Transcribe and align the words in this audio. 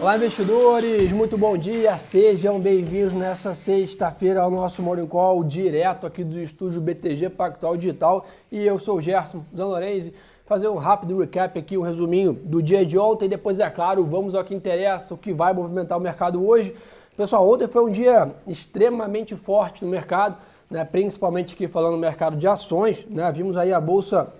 Olá, 0.00 0.16
investidores! 0.16 1.12
Muito 1.12 1.36
bom 1.36 1.58
dia! 1.58 1.98
Sejam 1.98 2.58
bem-vindos 2.58 3.12
nessa 3.12 3.52
sexta-feira 3.52 4.40
ao 4.40 4.50
nosso 4.50 4.80
Morning 4.82 5.06
Call, 5.06 5.44
direto 5.44 6.06
aqui 6.06 6.24
do 6.24 6.40
estúdio 6.40 6.80
BTG 6.80 7.28
Pactual 7.28 7.76
Digital. 7.76 8.24
E 8.50 8.64
eu 8.64 8.78
sou 8.78 8.96
o 8.96 9.02
Gerson 9.02 9.44
Zanorenzi. 9.54 10.14
Fazer 10.46 10.68
um 10.68 10.76
rápido 10.76 11.18
recap 11.18 11.58
aqui, 11.58 11.76
um 11.76 11.82
resuminho 11.82 12.32
do 12.32 12.62
dia 12.62 12.84
de 12.86 12.96
ontem. 12.96 13.28
Depois, 13.28 13.60
é 13.60 13.68
claro, 13.68 14.02
vamos 14.04 14.34
ao 14.34 14.42
que 14.42 14.54
interessa, 14.54 15.12
o 15.12 15.18
que 15.18 15.34
vai 15.34 15.52
movimentar 15.52 15.98
o 15.98 16.00
mercado 16.00 16.48
hoje. 16.48 16.74
Pessoal, 17.14 17.46
ontem 17.46 17.68
foi 17.68 17.84
um 17.84 17.90
dia 17.90 18.34
extremamente 18.48 19.36
forte 19.36 19.84
no 19.84 19.90
mercado, 19.90 20.42
né? 20.70 20.82
principalmente 20.82 21.52
aqui 21.52 21.68
falando 21.68 21.92
no 21.92 21.98
mercado 21.98 22.38
de 22.38 22.48
ações. 22.48 23.04
Né? 23.06 23.30
Vimos 23.32 23.54
aí 23.54 23.70
a 23.70 23.78
bolsa 23.78 24.32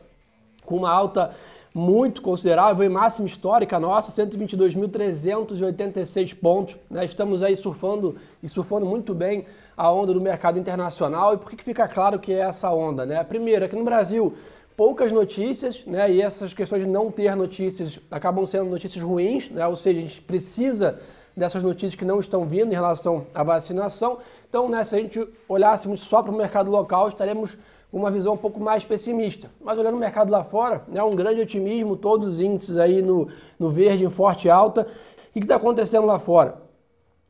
com 0.65 0.77
uma 0.77 0.91
alta 0.91 1.33
muito 1.73 2.21
considerável, 2.21 2.85
em 2.85 2.89
máxima 2.89 3.27
histórica 3.27 3.79
nossa, 3.79 4.13
122.386 4.13 6.35
pontos. 6.35 6.77
Né? 6.91 7.05
Estamos 7.05 7.43
aí 7.43 7.57
surfando 7.57 8.17
e 8.43 8.49
surfando 8.49 8.85
muito 8.85 9.15
bem 9.15 9.47
a 9.77 9.93
onda 9.93 10.13
do 10.13 10.21
mercado 10.21 10.59
internacional. 10.59 11.35
E 11.35 11.39
por 11.39 11.51
que, 11.51 11.57
que 11.57 11.65
fica 11.65 11.87
claro 11.87 12.19
que 12.19 12.33
é 12.33 12.41
essa 12.41 12.73
onda? 12.73 13.07
Né? 13.07 13.23
Primeiro, 13.23 13.65
aqui 13.65 13.77
no 13.77 13.85
Brasil, 13.85 14.35
poucas 14.77 15.13
notícias, 15.13 15.85
né? 15.87 16.11
E 16.11 16.23
essas 16.23 16.55
questões 16.55 16.83
de 16.83 16.89
não 16.89 17.11
ter 17.11 17.37
notícias 17.37 17.99
acabam 18.11 18.47
sendo 18.47 18.65
notícias 18.65 19.05
ruins, 19.05 19.51
né? 19.51 19.67
Ou 19.67 19.77
seja, 19.77 19.99
a 19.99 20.03
gente 20.03 20.23
precisa 20.23 20.99
dessas 21.37 21.63
notícias 21.63 21.95
que 21.95 22.05
não 22.05 22.19
estão 22.19 22.47
vindo 22.47 22.73
em 22.73 22.75
relação 22.75 23.27
à 23.35 23.43
vacinação. 23.43 24.19
Então, 24.49 24.69
né, 24.69 24.83
se 24.83 24.97
a 24.97 24.99
gente 24.99 25.29
olhássemos 25.49 26.01
só 26.01 26.23
para 26.23 26.33
o 26.33 26.37
mercado 26.37 26.71
local, 26.71 27.09
estaremos 27.09 27.57
uma 27.93 28.11
visão 28.11 28.35
um 28.35 28.37
pouco 28.37 28.61
mais 28.61 28.85
pessimista. 28.85 29.51
Mas 29.61 29.79
olhando 29.79 29.97
o 29.97 30.01
mercado 30.01 30.31
lá 30.31 30.45
fora, 30.45 30.83
né, 30.89 31.03
um 31.03 31.11
grande 31.11 31.41
otimismo, 31.41 31.97
todos 31.97 32.29
os 32.29 32.41
índices 32.41 32.79
aí 32.79 33.03
no, 33.03 33.29
no 33.59 33.71
verde, 33.71 34.05
em 34.05 34.11
forte 34.11 34.49
alta. 34.49 34.87
O 35.31 35.33
que 35.33 35.41
está 35.41 35.57
acontecendo 35.57 36.07
lá 36.07 36.19
fora? 36.19 36.57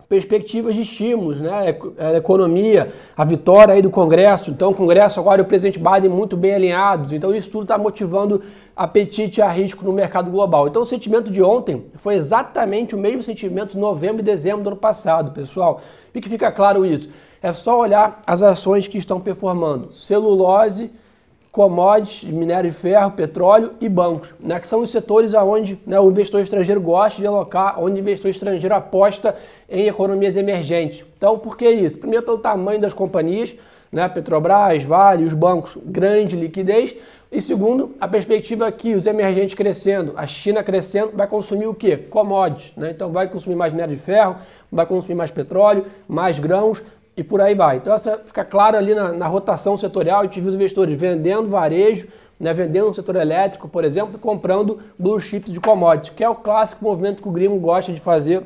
Perspectivas 0.09 0.75
de 0.75 0.81
estímulos, 0.81 1.39
né? 1.41 1.77
A 1.97 2.15
economia, 2.17 2.93
a 3.17 3.25
vitória 3.25 3.75
aí 3.75 3.81
do 3.81 3.91
Congresso. 3.91 4.51
Então, 4.51 4.73
o 4.73 4.75
Congresso 4.75 5.21
agora 5.21 5.41
e 5.41 5.45
o 5.45 5.47
presidente 5.47 5.79
Biden 5.79 6.11
muito 6.11 6.37
bem 6.37 6.53
alinhados. 6.53 7.13
Então, 7.13 7.33
isso 7.33 7.49
tudo 7.49 7.63
está 7.63 7.79
motivando 7.79 8.43
apetite 8.75 9.41
a 9.41 9.49
risco 9.49 9.85
no 9.85 9.93
mercado 9.93 10.29
global. 10.29 10.67
Então, 10.67 10.83
o 10.83 10.87
sentimento 10.87 11.31
de 11.31 11.41
ontem 11.41 11.87
foi 11.95 12.17
exatamente 12.17 12.93
o 12.93 12.99
mesmo 12.99 13.23
sentimento 13.23 13.73
de 13.73 13.79
novembro 13.79 14.21
e 14.21 14.25
dezembro 14.25 14.65
do 14.65 14.71
ano 14.71 14.77
passado, 14.77 15.31
pessoal. 15.31 15.81
E 16.13 16.21
que 16.21 16.29
fica 16.29 16.51
claro 16.51 16.85
isso 16.85 17.09
é 17.43 17.53
só 17.53 17.79
olhar 17.79 18.23
as 18.27 18.43
ações 18.43 18.87
que 18.87 18.99
estão 18.99 19.21
performando. 19.21 19.95
Celulose, 19.95 20.91
commodities, 21.51 22.31
minério 22.31 22.71
de 22.71 22.77
ferro, 22.77 23.11
petróleo 23.11 23.73
e 23.81 23.89
bancos, 23.89 24.33
né, 24.39 24.61
que 24.61 24.67
são 24.67 24.83
os 24.83 24.91
setores 24.91 25.35
onde 25.35 25.79
né, 25.85 25.99
o 25.99 26.11
investidor 26.11 26.43
estrangeiro 26.43 26.81
gosta 26.81 27.21
de 27.21 27.27
alocar, 27.27 27.81
onde 27.83 27.97
o 27.97 27.99
investidor 28.01 28.31
estrangeiro 28.31 28.75
aposta 28.75 29.37
em 29.69 29.89
economias 29.89 30.37
emergentes. 30.37 31.05
Então, 31.17 31.39
por 31.39 31.57
que 31.57 31.69
isso? 31.69 31.99
Primeiro, 31.99 32.25
pelo 32.25 32.39
tamanho 32.39 32.81
das 32.81 32.93
companhias, 32.93 33.55
né, 33.91 34.09
Petrobras, 34.09 34.85
Vale, 34.85 35.25
os 35.25 35.35
bancos, 35.35 35.77
grande 35.85 36.37
liquidez. 36.37 36.95
E 37.33 37.41
segundo, 37.41 37.95
a 38.01 38.09
perspectiva 38.09 38.71
que 38.73 38.95
os 38.95 39.07
emergentes 39.07 39.55
crescendo, 39.55 40.15
a 40.17 40.27
China 40.27 40.65
crescendo, 40.65 41.13
vai 41.15 41.29
consumir 41.29 41.67
o 41.67 41.75
quê? 41.75 41.97
Commodities. 41.97 42.73
Né? 42.77 42.91
Então 42.91 43.11
vai 43.11 43.29
consumir 43.29 43.55
mais 43.55 43.73
minério 43.73 43.95
de 43.95 44.03
ferro, 44.03 44.37
vai 44.71 44.85
consumir 44.85 45.15
mais 45.15 45.31
petróleo, 45.31 45.87
mais 46.09 46.41
grãos, 46.41 46.83
e 47.17 47.23
por 47.23 47.41
aí 47.41 47.55
vai. 47.55 47.77
Então, 47.77 47.93
essa 47.93 48.19
fica 48.25 48.45
claro 48.45 48.77
ali 48.77 48.95
na, 48.95 49.13
na 49.13 49.27
rotação 49.27 49.77
setorial, 49.77 50.21
a 50.21 50.25
gente 50.25 50.41
viu 50.41 50.49
os 50.49 50.55
investidores 50.55 50.99
vendendo 50.99 51.49
varejo, 51.49 52.09
né, 52.39 52.55
vendendo 52.55 52.89
no 52.89 52.95
setor 52.95 53.17
elétrico, 53.17 53.69
por 53.69 53.85
exemplo, 53.85 54.15
e 54.15 54.19
comprando 54.19 54.79
blue 54.99 55.21
chips 55.21 55.53
de 55.53 55.61
commodities, 55.61 56.15
que 56.17 56.25
é 56.25 56.29
o 56.29 56.35
clássico 56.35 56.85
movimento 56.85 57.21
que 57.21 57.29
o 57.29 57.33
Grimo 57.33 57.59
gosta 57.59 57.93
de 57.93 58.01
fazer 58.01 58.43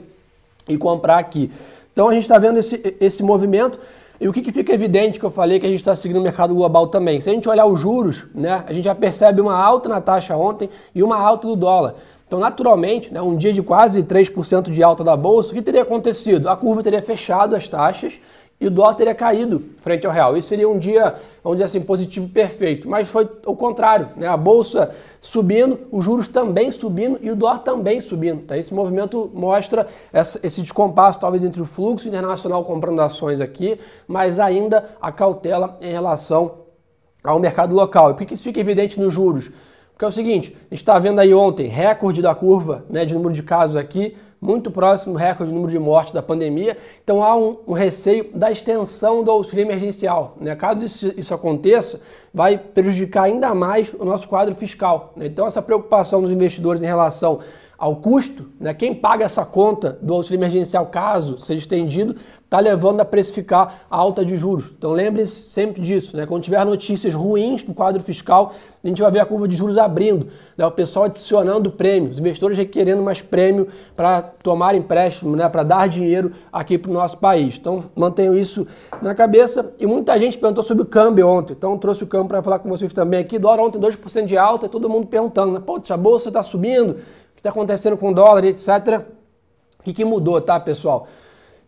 e 0.69 0.77
comprar 0.77 1.19
aqui. 1.19 1.51
Então, 1.93 2.09
a 2.09 2.13
gente 2.13 2.23
está 2.23 2.39
vendo 2.39 2.59
esse, 2.59 2.97
esse 3.01 3.23
movimento. 3.23 3.79
E 4.21 4.29
o 4.29 4.33
que, 4.33 4.43
que, 4.43 4.53
fica 4.53 4.73
evidente 4.73 5.19
que 5.19 5.25
eu 5.25 5.31
falei 5.31 5.61
que 5.61 5.67
a 5.67 5.69
gente 5.69 5.79
está 5.79 5.95
seguindo 5.95 6.19
o 6.19 6.23
mercado 6.23 6.55
global 6.55 6.87
também? 6.89 7.21
Se 7.21 7.31
a 7.31 7.33
gente 7.33 7.49
olhar 7.49 7.67
os 7.67 7.81
juros, 7.81 8.25
né, 8.35 8.65
a 8.67 8.73
gente 8.73 8.85
já 8.85 8.95
percebe 8.95 9.41
uma 9.41 9.57
alta 9.57 9.89
na 9.89 10.01
taxa 10.01 10.37
ontem 10.37 10.69
e 10.95 11.03
uma 11.03 11.19
alta 11.19 11.47
do 11.47 11.55
dólar. 11.55 11.95
Então, 12.27 12.41
naturalmente, 12.41 13.13
né, 13.13 13.21
um 13.21 13.37
dia 13.37 13.53
de 13.53 13.63
quase 13.63 14.03
3% 14.03 14.71
de 14.71 14.83
alta 14.83 15.05
da 15.05 15.17
bolsa, 15.17 15.51
o 15.51 15.55
que 15.55 15.63
teria 15.63 15.83
acontecido? 15.83 16.49
A 16.49 16.57
curva 16.57 16.83
teria 16.83 17.03
fechado 17.03 17.55
as 17.55 17.69
taxas 17.69 18.15
e 18.65 18.67
o 18.67 18.71
dólar 18.71 18.95
teria 18.95 19.15
caído 19.15 19.63
frente 19.83 20.07
ao 20.07 20.13
real. 20.13 20.39
Isso 20.39 20.49
seria 20.49 20.67
um 20.67 20.79
dia, 20.79 21.17
vamos 21.43 21.59
dizer 21.59 21.65
assim, 21.65 21.83
positivo 21.83 22.27
perfeito. 22.31 22.89
Mas 22.89 23.07
foi 23.07 23.29
o 23.45 23.55
contrário, 23.55 24.09
né? 24.17 24.27
A 24.27 24.39
bolsa 24.39 24.95
subindo, 25.21 25.81
os 25.93 26.03
juros 26.03 26.29
também 26.29 26.71
subindo 26.71 27.19
e 27.21 27.31
o 27.31 27.37
dólar 27.37 27.59
também 27.59 28.01
subindo. 28.01 28.47
Tá? 28.47 28.57
Esse 28.57 28.73
movimento 28.73 29.31
mostra 29.35 29.87
essa, 30.11 30.41
esse 30.43 30.63
descompasso, 30.63 31.21
talvez, 31.21 31.45
entre 31.45 31.61
o 31.61 31.67
fluxo 31.67 32.09
internacional 32.09 32.65
comprando 32.65 33.01
ações 33.01 33.39
aqui, 33.39 33.79
mas 34.09 34.41
ainda 34.41 34.89
a 34.99 35.13
cautela 35.13 35.77
em 35.83 35.93
relação 35.93 36.61
ao 37.23 37.39
mercado 37.39 37.75
local. 37.75 38.13
E 38.13 38.15
por 38.15 38.25
que 38.25 38.33
isso 38.33 38.45
fica 38.45 38.61
evidente 38.61 38.99
nos 38.99 39.13
juros? 39.13 39.51
Porque 39.93 40.07
é 40.07 40.09
o 40.09 40.11
seguinte, 40.11 40.57
a 40.57 40.75
gente 40.75 40.83
está 40.83 40.99
vendo 40.99 41.21
aí 41.21 41.35
ontem 41.35 41.67
recorde 41.67 42.23
da 42.23 42.35
curva 42.35 42.87
né, 42.89 43.05
de 43.05 43.13
número 43.13 43.35
de 43.35 43.43
casos 43.43 43.77
aqui, 43.77 44.17
muito 44.45 44.71
próximo 44.71 45.15
do 45.15 45.19
recorde 45.19 45.51
de 45.51 45.55
número 45.55 45.73
de 45.73 45.79
mortes 45.79 46.13
da 46.13 46.23
pandemia. 46.23 46.77
Então 47.03 47.25
há 47.25 47.35
um, 47.35 47.57
um 47.67 47.73
receio 47.73 48.31
da 48.35 48.53
extensão 48.53 49.25
do 49.25 49.31
auxílio 49.31 49.63
emergencial. 49.63 50.37
Né? 50.39 50.55
Caso 50.55 50.85
isso, 50.85 51.15
isso, 51.17 51.33
aconteça, 51.33 52.03
vai 52.33 52.59
prejudicar 52.59 53.23
ainda 53.23 53.55
mais 53.55 53.91
o 53.99 54.05
nosso 54.05 54.29
quadro 54.29 54.55
fiscal. 54.55 55.15
Né? 55.17 55.27
Então 55.27 55.47
essa 55.47 55.63
preocupação 55.63 56.21
dos 56.21 56.31
investidores 56.31 56.83
em 56.83 56.87
relação 56.87 57.41
ao 57.77 57.97
custo, 57.97 58.47
né? 58.61 58.73
quem 58.73 58.95
paga 58.95 59.25
essa 59.25 59.45
conta 59.45 59.99
do 60.01 60.15
auxílio 60.15 60.39
emergencial, 60.39 60.87
caso 60.87 61.39
seja 61.39 61.61
estendido, 61.61 62.17
está 62.55 62.61
levando 62.61 63.01
a 63.01 63.05
precificar 63.05 63.85
a 63.91 63.97
alta 63.97 64.25
de 64.25 64.37
juros. 64.37 64.73
Então 64.79 64.93
lembre-se 64.93 65.51
sempre 65.51 65.83
disso. 65.83 66.17
Né? 66.17 66.25
Quando 66.25 66.45
tiver 66.45 66.65
notícias 66.65 67.13
ruins 67.13 67.63
para 67.63 67.73
o 67.73 67.75
quadro 67.75 68.03
fiscal, 68.03 68.55
a 68.83 68.87
gente 68.87 69.03
vai 69.03 69.11
ver 69.11 69.19
a 69.19 69.27
curva 69.27 69.49
de 69.49 69.57
juros 69.57 69.77
abrindo, 69.77 70.29
né? 70.57 70.65
o 70.65 70.71
pessoal 70.71 71.07
adicionando 71.07 71.71
prêmio, 71.71 72.11
os 72.11 72.19
investidores 72.19 72.57
requerendo 72.57 73.03
mais 73.03 73.21
prêmio 73.21 73.67
para 73.97 74.23
tomar 74.23 74.77
empréstimo, 74.77 75.35
né? 75.35 75.49
para 75.49 75.65
dar 75.65 75.89
dinheiro 75.89 76.31
aqui 76.53 76.79
para 76.79 76.91
o 76.91 76.95
nosso 76.95 77.19
país. 77.19 77.57
Então 77.57 77.87
mantenham 77.97 78.37
isso 78.37 78.67
na 79.03 79.15
cabeça. 79.17 79.75
E 79.81 79.87
muita 79.87 80.17
gente 80.17 80.39
perguntou 80.39 80.63
sobre 80.63 80.85
o 80.85 80.87
câmbio 80.87 81.27
ontem, 81.27 81.55
então 81.55 81.77
trouxe 81.77 82.05
o 82.05 82.07
câmbio 82.07 82.29
para 82.29 82.43
falar 82.43 82.61
com 82.61 82.69
vocês 82.69 82.93
também 82.93 83.19
aqui. 83.19 83.37
Dólar 83.37 83.65
ontem 83.65 83.81
2% 83.81 84.27
de 84.27 84.37
alta, 84.37 84.69
todo 84.69 84.89
mundo 84.89 85.09
perguntando, 85.09 85.55
né? 85.55 85.63
Pô, 85.65 85.83
a 85.89 85.97
bolsa 85.97 86.29
está 86.29 86.43
subindo, 86.43 86.97
está 87.45 87.51
acontecendo 87.51 87.99
com 87.99 88.11
o 88.11 88.15
dólar, 88.15 88.47
etc. 88.47 89.03
O 89.79 89.83
que, 89.83 89.93
que 89.93 90.03
mudou, 90.03 90.41
tá, 90.41 90.59
pessoal? 90.59 91.07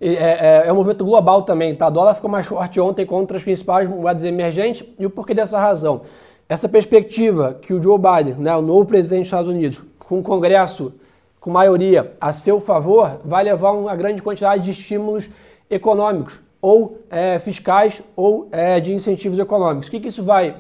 É, 0.01 0.09
é, 0.09 0.63
é, 0.67 0.73
um 0.73 0.77
movimento 0.77 1.05
global 1.05 1.43
também, 1.43 1.75
tá? 1.75 1.89
O 1.89 1.91
dólar 1.91 2.15
ficou 2.15 2.31
mais 2.31 2.47
forte 2.47 2.81
ontem 2.81 3.05
contra 3.05 3.37
as 3.37 3.43
principais 3.43 3.87
moedas 3.87 4.25
emergentes. 4.25 4.89
E 4.99 5.05
o 5.05 5.11
porquê 5.11 5.35
dessa 5.35 5.59
razão? 5.59 6.01
Essa 6.49 6.67
perspectiva 6.67 7.59
que 7.61 7.75
o 7.75 7.83
Joe 7.83 7.99
Biden, 7.99 8.37
né, 8.39 8.57
o 8.57 8.63
novo 8.63 8.87
presidente 8.87 9.21
dos 9.21 9.27
Estados 9.27 9.49
Unidos, 9.49 9.83
com 9.99 10.21
o 10.21 10.23
Congresso 10.23 10.95
com 11.39 11.51
maioria 11.51 12.15
a 12.19 12.33
seu 12.33 12.59
favor, 12.59 13.21
vai 13.23 13.45
levar 13.45 13.73
uma 13.73 13.95
grande 13.95 14.23
quantidade 14.23 14.65
de 14.65 14.71
estímulos 14.71 15.29
econômicos, 15.71 16.41
ou 16.61 16.99
é, 17.11 17.39
fiscais, 17.39 18.03
ou 18.17 18.49
é, 18.51 18.81
de 18.81 18.93
incentivos 18.93 19.39
econômicos. 19.39 19.89
O 19.89 19.91
que, 19.91 20.01
que 20.01 20.09
isso 20.09 20.25
vai, 20.25 20.57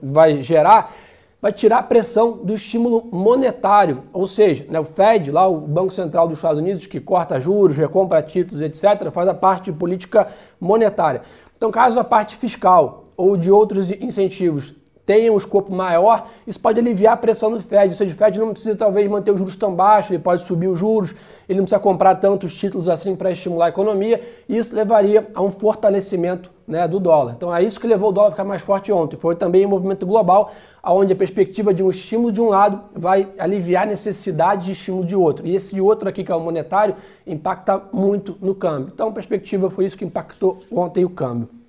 vai 0.00 0.42
gerar? 0.42 0.94
Vai 1.40 1.52
tirar 1.52 1.78
a 1.78 1.82
pressão 1.82 2.32
do 2.32 2.54
estímulo 2.54 3.08
monetário, 3.10 4.04
ou 4.12 4.26
seja, 4.26 4.66
né, 4.68 4.78
o 4.78 4.84
Fed, 4.84 5.30
lá 5.30 5.46
o 5.46 5.58
Banco 5.60 5.92
Central 5.92 6.28
dos 6.28 6.38
Estados 6.38 6.58
Unidos, 6.58 6.86
que 6.86 7.00
corta 7.00 7.40
juros, 7.40 7.76
recompra 7.76 8.22
títulos, 8.22 8.60
etc., 8.60 9.10
faz 9.10 9.28
a 9.28 9.34
parte 9.34 9.70
de 9.70 9.78
política 9.78 10.28
monetária. 10.60 11.22
Então, 11.56 11.70
caso 11.70 11.98
a 11.98 12.04
parte 12.04 12.36
fiscal 12.36 13.04
ou 13.16 13.36
de 13.36 13.50
outros 13.50 13.90
incentivos 13.90 14.74
tenha 15.04 15.32
um 15.32 15.36
escopo 15.36 15.72
maior, 15.72 16.28
isso 16.46 16.60
pode 16.60 16.78
aliviar 16.78 17.14
a 17.14 17.16
pressão 17.16 17.50
do 17.50 17.60
Fed. 17.60 17.88
Ou 17.88 17.94
seja, 17.94 18.14
o 18.14 18.16
Fed 18.16 18.38
não 18.38 18.52
precisa 18.52 18.76
talvez 18.76 19.08
manter 19.10 19.30
os 19.30 19.38
juros 19.38 19.56
tão 19.56 19.74
baixos, 19.74 20.12
ele 20.12 20.22
pode 20.22 20.42
subir 20.42 20.68
os 20.68 20.78
juros, 20.78 21.14
ele 21.48 21.58
não 21.58 21.64
precisa 21.64 21.80
comprar 21.80 22.14
tantos 22.16 22.54
títulos 22.54 22.88
assim 22.88 23.16
para 23.16 23.30
estimular 23.32 23.66
a 23.66 23.68
economia, 23.70 24.20
e 24.48 24.56
isso 24.56 24.74
levaria 24.74 25.28
a 25.34 25.42
um 25.42 25.50
fortalecimento 25.50 26.50
né, 26.66 26.86
do 26.86 27.00
dólar. 27.00 27.34
Então 27.36 27.54
é 27.54 27.62
isso 27.62 27.80
que 27.80 27.86
levou 27.86 28.10
o 28.10 28.12
dólar 28.12 28.28
a 28.28 28.30
ficar 28.30 28.44
mais 28.44 28.62
forte 28.62 28.92
ontem. 28.92 29.16
Foi 29.16 29.34
também 29.34 29.66
um 29.66 29.68
movimento 29.68 30.06
global, 30.06 30.52
onde 30.84 31.12
a 31.12 31.16
perspectiva 31.16 31.74
de 31.74 31.82
um 31.82 31.90
estímulo 31.90 32.30
de 32.30 32.40
um 32.40 32.48
lado 32.48 32.80
vai 32.94 33.28
aliviar 33.36 33.82
a 33.82 33.86
necessidade 33.86 34.66
de 34.66 34.72
estímulo 34.72 35.04
de 35.04 35.16
outro. 35.16 35.46
E 35.46 35.56
esse 35.56 35.80
outro 35.80 36.08
aqui, 36.08 36.22
que 36.22 36.30
é 36.30 36.34
o 36.34 36.40
monetário, 36.40 36.94
impacta 37.26 37.82
muito 37.92 38.36
no 38.40 38.54
câmbio. 38.54 38.92
Então 38.94 39.12
perspectiva 39.12 39.68
foi 39.68 39.86
isso 39.86 39.96
que 39.96 40.04
impactou 40.04 40.60
ontem 40.70 41.04
o 41.04 41.10
câmbio. 41.10 41.59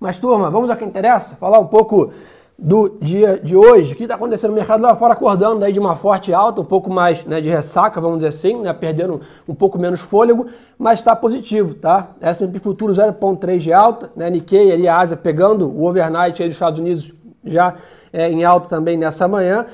Mas, 0.00 0.16
turma, 0.18 0.50
vamos 0.50 0.70
ao 0.70 0.76
que 0.76 0.84
interessa? 0.84 1.34
Falar 1.36 1.58
um 1.58 1.66
pouco 1.66 2.12
do 2.58 2.98
dia 3.00 3.38
de 3.38 3.56
hoje. 3.56 3.92
O 3.92 3.96
que 3.96 4.02
está 4.02 4.16
acontecendo 4.16 4.50
no 4.50 4.56
mercado 4.56 4.82
lá 4.82 4.94
fora, 4.96 5.12
acordando 5.12 5.64
aí 5.64 5.72
de 5.72 5.78
uma 5.78 5.94
forte 5.94 6.32
alta, 6.32 6.60
um 6.60 6.64
pouco 6.64 6.90
mais 6.90 7.24
né, 7.24 7.40
de 7.40 7.48
ressaca, 7.48 8.00
vamos 8.00 8.18
dizer 8.18 8.28
assim, 8.28 8.60
né, 8.60 8.72
perdendo 8.72 9.20
um 9.46 9.54
pouco 9.54 9.78
menos 9.78 10.00
fôlego, 10.00 10.46
mas 10.76 10.98
está 10.98 11.14
positivo, 11.14 11.74
tá? 11.74 12.10
S&P 12.20 12.58
Futuro 12.58 12.92
0,3 12.92 13.58
de 13.58 13.72
alta, 13.72 14.10
né, 14.16 14.28
Nikkei 14.28 14.72
ali, 14.72 14.88
a 14.88 14.98
Ásia 14.98 15.16
pegando 15.16 15.68
o 15.68 15.84
overnight 15.84 16.42
aí 16.42 16.48
dos 16.48 16.56
Estados 16.56 16.80
Unidos 16.80 17.12
já 17.44 17.74
é, 18.12 18.28
em 18.28 18.44
alta 18.44 18.68
também 18.68 18.96
nessa 18.96 19.28
manhã. 19.28 19.64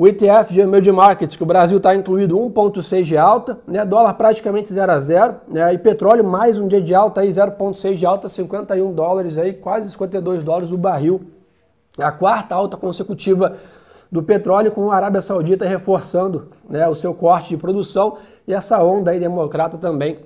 O 0.00 0.08
ETF 0.08 0.54
de 0.54 0.60
Emerging 0.62 0.92
Markets, 0.92 1.36
que 1.36 1.42
o 1.42 1.46
Brasil 1.46 1.76
está 1.76 1.94
incluído 1.94 2.34
1,6 2.34 3.02
de 3.02 3.18
alta, 3.18 3.58
né? 3.66 3.84
dólar 3.84 4.14
praticamente 4.14 4.72
0 4.72 4.92
a 4.92 4.98
0, 4.98 5.34
né? 5.46 5.74
e 5.74 5.76
petróleo 5.76 6.24
mais 6.24 6.56
um 6.56 6.66
dia 6.66 6.80
de 6.80 6.94
alta, 6.94 7.20
0,6 7.20 7.96
de 7.96 8.06
alta, 8.06 8.26
51 8.26 8.94
dólares, 8.94 9.36
aí, 9.36 9.52
quase 9.52 9.90
52 9.90 10.42
dólares 10.42 10.70
o 10.70 10.78
barril. 10.78 11.20
A 11.98 12.10
quarta 12.10 12.54
alta 12.54 12.78
consecutiva 12.78 13.58
do 14.10 14.22
petróleo, 14.22 14.70
com 14.70 14.90
a 14.90 14.96
Arábia 14.96 15.20
Saudita 15.20 15.66
reforçando 15.66 16.48
né, 16.66 16.88
o 16.88 16.94
seu 16.94 17.12
corte 17.12 17.50
de 17.50 17.58
produção 17.58 18.16
e 18.48 18.54
essa 18.54 18.82
onda 18.82 19.10
aí 19.10 19.20
democrata 19.20 19.76
também 19.76 20.20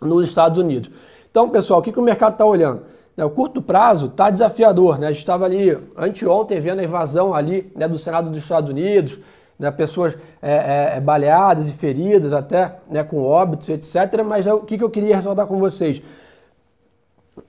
nos 0.00 0.22
Estados 0.28 0.58
Unidos. 0.58 0.92
Então, 1.28 1.48
pessoal, 1.48 1.80
o 1.80 1.82
que, 1.82 1.90
que 1.90 1.98
o 1.98 2.02
mercado 2.02 2.34
está 2.34 2.46
olhando? 2.46 2.82
Né, 3.16 3.24
o 3.24 3.30
curto 3.30 3.60
prazo 3.60 4.06
está 4.06 4.30
desafiador. 4.30 4.98
Né? 4.98 5.08
A 5.08 5.10
gente 5.10 5.20
estava 5.20 5.44
ali 5.44 5.78
anteontem 5.96 6.60
vendo 6.60 6.80
a 6.80 6.84
invasão 6.84 7.34
ali 7.34 7.70
né, 7.76 7.86
do 7.86 7.98
Senado 7.98 8.30
dos 8.30 8.42
Estados 8.42 8.70
Unidos, 8.70 9.18
né, 9.58 9.70
pessoas 9.70 10.16
é, 10.40 10.52
é, 10.52 10.96
é, 10.96 11.00
baleadas 11.00 11.68
e 11.68 11.72
feridas, 11.72 12.32
até 12.32 12.78
né, 12.90 13.04
com 13.04 13.22
óbitos, 13.22 13.68
etc. 13.68 14.22
Mas 14.26 14.46
é 14.46 14.52
o 14.52 14.60
que, 14.60 14.78
que 14.78 14.84
eu 14.84 14.90
queria 14.90 15.16
ressaltar 15.16 15.46
com 15.46 15.58
vocês? 15.58 16.02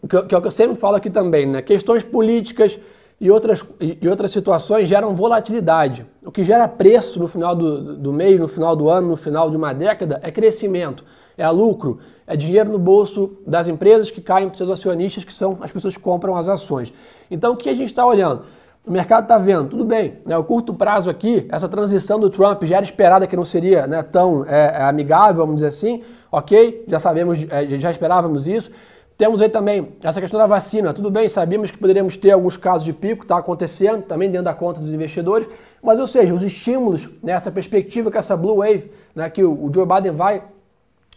Que, 0.08 0.22
que 0.24 0.36
é 0.36 0.38
o 0.38 0.42
que 0.42 0.48
eu 0.48 0.52
sempre 0.52 0.76
falo 0.76 0.96
aqui 0.96 1.10
também, 1.10 1.46
né? 1.46 1.62
questões 1.62 2.04
políticas 2.04 2.80
e 3.20 3.32
outras, 3.32 3.64
e 3.80 4.08
outras 4.08 4.32
situações 4.32 4.88
geram 4.88 5.16
volatilidade. 5.16 6.06
O 6.26 6.32
que 6.32 6.44
gera 6.44 6.68
preço 6.68 7.20
no 7.20 7.28
final 7.28 7.56
do, 7.56 7.96
do 7.96 8.12
mês, 8.12 8.40
no 8.40 8.48
final 8.48 8.76
do 8.76 8.90
ano, 8.90 9.08
no 9.08 9.16
final 9.16 9.50
de 9.50 9.56
uma 9.56 9.74
década 9.74 10.20
é 10.24 10.32
crescimento, 10.32 11.06
é 11.38 11.50
lucro, 11.50 12.00
é 12.26 12.36
dinheiro 12.36 12.72
no 12.72 12.80
bolso 12.80 13.38
das 13.46 13.68
empresas 13.68 14.10
que 14.12 14.22
caem 14.22 14.48
para 14.48 14.58
seus 14.58 14.70
acionistas, 14.70 15.24
que 15.24 15.34
são 15.34 15.58
as 15.62 15.72
pessoas 15.72 15.96
que 15.96 16.02
compram 16.02 16.36
as 16.36 16.48
ações. 16.48 16.94
Então 17.30 17.54
o 17.54 17.58
que 17.58 17.70
a 17.70 17.74
gente 17.74 17.90
está 17.90 18.06
olhando? 18.06 18.44
O 18.86 18.92
mercado 18.92 19.24
está 19.24 19.38
vendo, 19.38 19.70
tudo 19.70 19.86
bem, 19.86 20.16
né, 20.26 20.38
o 20.38 20.44
curto 20.44 20.74
prazo 20.74 21.10
aqui, 21.10 21.48
essa 21.50 21.70
transição 21.70 22.20
do 22.20 22.30
Trump 22.30 22.64
já 22.64 22.76
era 22.76 22.84
esperada 22.84 23.26
que 23.26 23.36
não 23.36 23.46
seria 23.46 23.88
né, 23.88 24.04
tão 24.04 24.46
é, 24.46 24.76
é 24.76 24.84
amigável, 24.84 25.46
vamos 25.46 25.56
dizer 25.56 25.68
assim, 25.68 26.04
ok, 26.30 26.84
já 26.88 27.00
sabemos, 27.00 27.38
é, 27.50 27.80
já 27.80 27.90
esperávamos 27.90 28.46
isso. 28.46 28.72
Temos 29.16 29.42
aí 29.42 29.48
também 29.48 29.90
essa 30.04 30.20
questão 30.20 30.40
da 30.40 30.48
vacina. 30.48 30.92
Tudo 30.92 31.12
bem, 31.12 31.30
sabíamos 31.30 31.70
que 31.70 31.78
poderíamos 31.78 32.18
ter 32.18 32.32
alguns 32.32 32.58
casos 32.58 32.84
de 32.84 32.92
pico, 32.92 33.24
está 33.24 33.38
acontecendo 33.38 34.02
também 34.02 34.30
dentro 34.30 34.46
da 34.46 34.54
conta 34.54 34.82
dos 34.82 34.90
investidores, 34.90 35.48
mas 35.82 36.00
ou 36.00 36.08
seja, 36.08 36.34
os 36.34 36.42
estímulos 36.42 37.08
nessa 37.22 37.52
perspectiva 37.52 38.10
que 38.10 38.18
essa 38.18 38.36
Blue 38.36 38.58
Wave, 38.58 38.92
né, 39.16 39.30
que 39.30 39.44
o 39.44 39.72
Joe 39.74 39.86
Biden 39.86 40.12
vai 40.12 40.44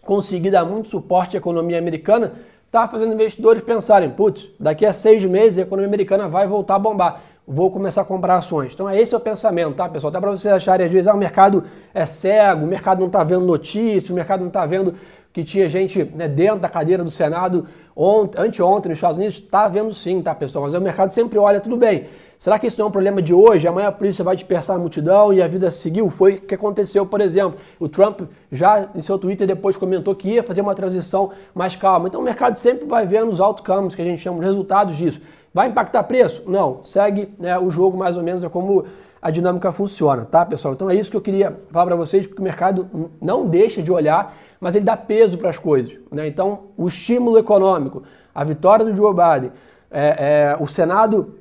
conseguir 0.06 0.50
dar 0.50 0.64
muito 0.64 0.88
suporte 0.88 1.36
à 1.36 1.38
economia 1.38 1.78
americana, 1.78 2.32
está 2.66 2.88
fazendo 2.88 3.12
investidores 3.12 3.62
pensarem, 3.62 4.08
putz, 4.10 4.48
daqui 4.58 4.86
a 4.86 4.92
seis 4.92 5.24
meses 5.24 5.58
a 5.58 5.62
economia 5.62 5.88
americana 5.88 6.28
vai 6.28 6.46
voltar 6.46 6.76
a 6.76 6.78
bombar, 6.78 7.20
vou 7.46 7.70
começar 7.70 8.02
a 8.02 8.04
comprar 8.04 8.36
ações. 8.36 8.72
Então 8.72 8.88
é 8.88 9.00
esse 9.00 9.14
é 9.14 9.16
o 9.16 9.20
pensamento, 9.20 9.74
tá, 9.74 9.88
pessoal? 9.88 10.10
Até 10.10 10.20
para 10.20 10.30
vocês 10.30 10.52
acharem, 10.52 10.86
às 10.86 10.92
vezes, 10.92 11.08
ah, 11.08 11.14
o 11.14 11.18
mercado 11.18 11.64
é 11.92 12.06
cego, 12.06 12.64
o 12.64 12.68
mercado 12.68 13.00
não 13.00 13.06
está 13.06 13.22
vendo 13.22 13.44
notícia, 13.44 14.12
o 14.12 14.14
mercado 14.14 14.40
não 14.40 14.48
está 14.48 14.64
vendo 14.64 14.94
que 15.32 15.44
tinha 15.44 15.68
gente 15.68 16.02
né, 16.14 16.28
dentro 16.28 16.60
da 16.60 16.68
cadeira 16.68 17.04
do 17.04 17.10
Senado 17.10 17.66
ontem, 17.94 18.40
anteontem 18.40 18.88
nos 18.88 18.98
Estados 18.98 19.18
Unidos, 19.18 19.36
está 19.36 19.68
vendo 19.68 19.92
sim, 19.92 20.22
tá, 20.22 20.34
pessoal? 20.34 20.64
Mas 20.64 20.72
o 20.72 20.80
mercado 20.80 21.10
sempre 21.10 21.38
olha, 21.38 21.60
tudo 21.60 21.76
bem, 21.76 22.06
Será 22.38 22.58
que 22.58 22.66
isso 22.66 22.78
não 22.78 22.86
é 22.86 22.88
um 22.88 22.92
problema 22.92 23.22
de 23.22 23.32
hoje? 23.32 23.66
Amanhã 23.66 23.88
a 23.88 23.92
polícia 23.92 24.22
vai 24.22 24.36
dispersar 24.36 24.76
a 24.76 24.78
multidão 24.78 25.32
e 25.32 25.42
a 25.42 25.48
vida 25.48 25.70
seguiu? 25.70 26.10
Foi 26.10 26.34
o 26.34 26.40
que 26.42 26.54
aconteceu, 26.54 27.06
por 27.06 27.20
exemplo. 27.20 27.58
O 27.80 27.88
Trump 27.88 28.22
já 28.52 28.88
em 28.94 29.00
seu 29.00 29.18
Twitter 29.18 29.46
depois 29.46 29.76
comentou 29.76 30.14
que 30.14 30.28
ia 30.28 30.42
fazer 30.42 30.60
uma 30.60 30.74
transição 30.74 31.32
mais 31.54 31.74
calma. 31.76 32.08
Então 32.08 32.20
o 32.20 32.24
mercado 32.24 32.56
sempre 32.56 32.86
vai 32.86 33.06
vendo 33.06 33.30
os 33.30 33.40
outcomes, 33.40 33.94
que 33.94 34.02
a 34.02 34.04
gente 34.04 34.20
chama, 34.20 34.38
os 34.38 34.44
resultados 34.44 34.96
disso. 34.96 35.20
Vai 35.52 35.68
impactar 35.68 36.02
preço? 36.02 36.42
Não. 36.46 36.84
Segue 36.84 37.32
né, 37.38 37.58
o 37.58 37.70
jogo 37.70 37.96
mais 37.96 38.16
ou 38.16 38.22
menos, 38.22 38.44
é 38.44 38.48
como 38.48 38.84
a 39.20 39.30
dinâmica 39.30 39.72
funciona, 39.72 40.24
tá, 40.24 40.44
pessoal? 40.44 40.74
Então 40.74 40.90
é 40.90 40.94
isso 40.94 41.10
que 41.10 41.16
eu 41.16 41.20
queria 41.20 41.58
falar 41.70 41.86
para 41.86 41.96
vocês, 41.96 42.26
porque 42.26 42.40
o 42.40 42.44
mercado 42.44 43.10
não 43.20 43.46
deixa 43.46 43.82
de 43.82 43.90
olhar, 43.90 44.36
mas 44.60 44.74
ele 44.74 44.84
dá 44.84 44.96
peso 44.96 45.38
para 45.38 45.50
as 45.50 45.58
coisas. 45.58 45.94
Né? 46.12 46.28
Então, 46.28 46.64
o 46.76 46.86
estímulo 46.86 47.38
econômico, 47.38 48.02
a 48.34 48.44
vitória 48.44 48.84
do 48.84 48.94
Joe 48.94 49.14
Biden, 49.14 49.50
é, 49.90 50.52
é, 50.52 50.56
o 50.60 50.66
Senado 50.68 51.34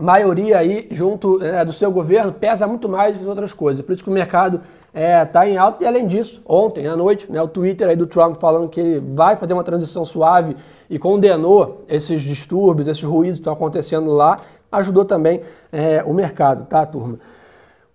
maioria 0.00 0.58
aí 0.58 0.86
junto 0.90 1.42
é, 1.42 1.64
do 1.64 1.72
seu 1.72 1.90
governo 1.90 2.32
pesa 2.32 2.66
muito 2.66 2.88
mais 2.88 3.14
do 3.14 3.20
que 3.20 3.26
outras 3.26 3.52
coisas. 3.52 3.84
Por 3.84 3.92
isso 3.92 4.04
que 4.04 4.10
o 4.10 4.12
mercado 4.12 4.60
está 4.86 5.00
é, 5.00 5.24
tá 5.24 5.48
em 5.48 5.56
alta 5.56 5.84
e 5.84 5.86
além 5.86 6.06
disso, 6.06 6.42
ontem 6.46 6.86
à 6.86 6.96
noite, 6.96 7.30
né, 7.30 7.40
o 7.42 7.48
Twitter 7.48 7.88
aí 7.88 7.96
do 7.96 8.06
Trump 8.06 8.36
falando 8.40 8.68
que 8.68 8.80
ele 8.80 9.00
vai 9.00 9.36
fazer 9.36 9.52
uma 9.52 9.64
transição 9.64 10.04
suave 10.04 10.56
e 10.88 10.98
condenou 10.98 11.84
esses 11.88 12.22
distúrbios, 12.22 12.88
esses 12.88 13.02
ruídos 13.02 13.38
que 13.38 13.40
estão 13.40 13.52
acontecendo 13.52 14.12
lá, 14.12 14.38
ajudou 14.70 15.04
também 15.04 15.40
é, 15.72 16.02
o 16.04 16.12
mercado, 16.12 16.66
tá, 16.66 16.84
turma? 16.86 17.18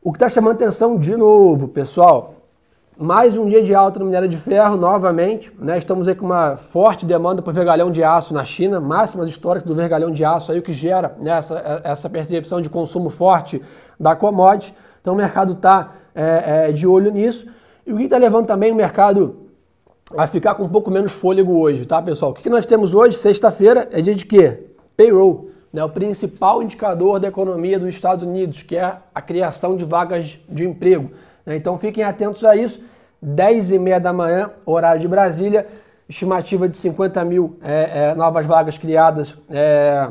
O 0.03 0.12
que 0.12 0.18
está 0.18 0.30
chamando 0.30 0.56
atenção 0.56 0.98
de 0.98 1.15
novo, 1.15 1.68
pessoal, 1.68 2.41
mais 3.01 3.36
um 3.36 3.50
dia 3.50 3.63
de 3.63 3.74
alta 3.74 3.98
no 3.98 4.06
minério 4.06 4.27
de 4.30 4.38
ferro, 4.38 4.77
novamente. 4.77 5.51
Né? 5.57 5.75
Estamos 5.75 6.07
aí 6.07 6.13
com 6.13 6.27
uma 6.27 6.56
forte 6.56 7.03
demanda 7.03 7.42
por 7.42 7.51
vergalhão 7.51 7.92
de 7.92 8.03
aço 8.03 8.31
na 8.31 8.45
China, 8.45 8.80
máximas 8.80 9.27
históricas 9.27 9.68
do 9.68 9.74
vergalhão 9.74 10.12
de 10.12 10.24
aço, 10.24 10.51
aí, 10.51 10.59
o 10.59 10.62
que 10.62 10.71
gera 10.71 11.15
né, 11.19 11.31
essa, 11.31 11.81
essa 11.83 12.07
percepção 12.07 12.62
de 12.62 12.69
consumo 12.69 13.09
forte 13.09 13.59
da 14.00 14.15
commodity. 14.15 14.71
Então 15.01 15.15
o 15.15 15.18
mercado 15.18 15.53
está 15.53 15.95
é, 16.13 16.68
é, 16.68 16.71
de 16.71 16.86
olho 16.86 17.09
nisso. 17.09 17.48
E 17.88 17.92
o 17.92 17.98
que 17.98 18.03
está 18.03 18.18
levando 18.18 18.45
também 18.45 18.71
o 18.71 18.75
mercado 18.75 19.48
a 20.15 20.27
ficar 20.27 20.53
com 20.53 20.63
um 20.63 20.69
pouco 20.69 20.92
menos 20.92 21.12
fôlego 21.12 21.59
hoje, 21.59 21.88
tá, 21.88 22.00
pessoal? 22.03 22.30
O 22.30 22.33
que, 22.36 22.50
nós 22.51 22.68
temos 22.68 22.94
hoje, 22.94 23.18
sexta-feira, 23.18 23.89
é 23.92 24.00
dia 24.00 24.13
de 24.13 24.27
quê? 24.27 24.59
Payroll, 24.95 25.50
né? 25.74 25.83
o 25.83 25.89
principal 25.89 26.62
indicador 26.62 27.19
da 27.19 27.30
economia 27.30 27.80
dos 27.80 27.89
Estados 27.89 28.24
Unidos, 28.24 28.62
que 28.62 28.77
é 28.77 28.95
a 29.15 29.21
criação 29.24 29.75
de 29.75 29.86
vagas 29.86 30.38
de 30.48 30.68
emprego. 30.68 31.09
Né? 31.44 31.56
Então 31.56 31.80
fiquem 31.80 32.03
atentos 32.03 32.44
a 32.44 32.56
isso. 32.56 32.91
10 33.22 33.72
e 33.72 33.80
meia 33.80 34.00
da 34.00 34.12
manhã, 34.12 34.50
horário 34.66 35.00
de 35.00 35.08
Brasília, 35.08 35.68
estimativa 36.10 36.68
de 36.68 36.76
50 36.76 37.24
mil 37.24 37.58
é, 37.62 38.10
é, 38.12 38.16
novas 38.16 38.46
vagas 38.46 38.78
criadas 38.78 39.36
é, 39.50 40.10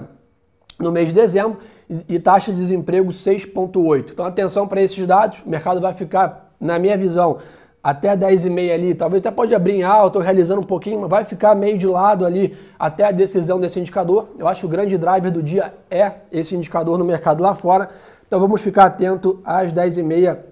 no 0.79 0.93
mês 0.93 1.09
de 1.09 1.15
dezembro 1.15 1.59
e, 1.89 2.15
e 2.15 2.19
taxa 2.21 2.53
de 2.53 2.59
desemprego 2.59 3.11
6,8. 3.11 4.11
Então 4.13 4.25
atenção 4.25 4.67
para 4.69 4.81
esses 4.81 5.05
dados, 5.07 5.43
o 5.45 5.49
mercado 5.51 5.81
vai 5.81 5.93
ficar, 5.93 6.55
na 6.61 6.79
minha 6.79 6.97
visão, 6.97 7.39
até 7.83 8.15
10 8.15 8.47
e 8.47 8.51
meia 8.51 8.75
ali, 8.75 8.95
talvez 8.95 9.21
até 9.21 9.31
pode 9.31 9.55
abrir 9.55 9.73
em 9.73 9.83
alta 9.83 10.19
ou 10.19 10.25
realizando 10.25 10.61
um 10.61 10.65
pouquinho, 10.65 11.01
mas 11.01 11.11
vai 11.11 11.25
ficar 11.25 11.55
meio 11.55 11.79
de 11.79 11.87
lado 11.87 12.25
ali 12.25 12.57
até 12.79 13.05
a 13.05 13.11
decisão 13.11 13.59
desse 13.59 13.81
indicador. 13.81 14.29
Eu 14.39 14.47
acho 14.47 14.61
que 14.61 14.67
o 14.67 14.69
grande 14.69 14.97
driver 14.97 15.33
do 15.33 15.43
dia 15.43 15.73
é 15.91 16.13
esse 16.31 16.55
indicador 16.55 16.99
no 16.99 17.05
mercado 17.05 17.43
lá 17.43 17.55
fora. 17.55 17.89
Então 18.27 18.39
vamos 18.39 18.61
ficar 18.61 18.85
atento 18.85 19.41
às 19.45 19.73
10 19.73 19.99
e 19.99 20.03
meia 20.03 20.45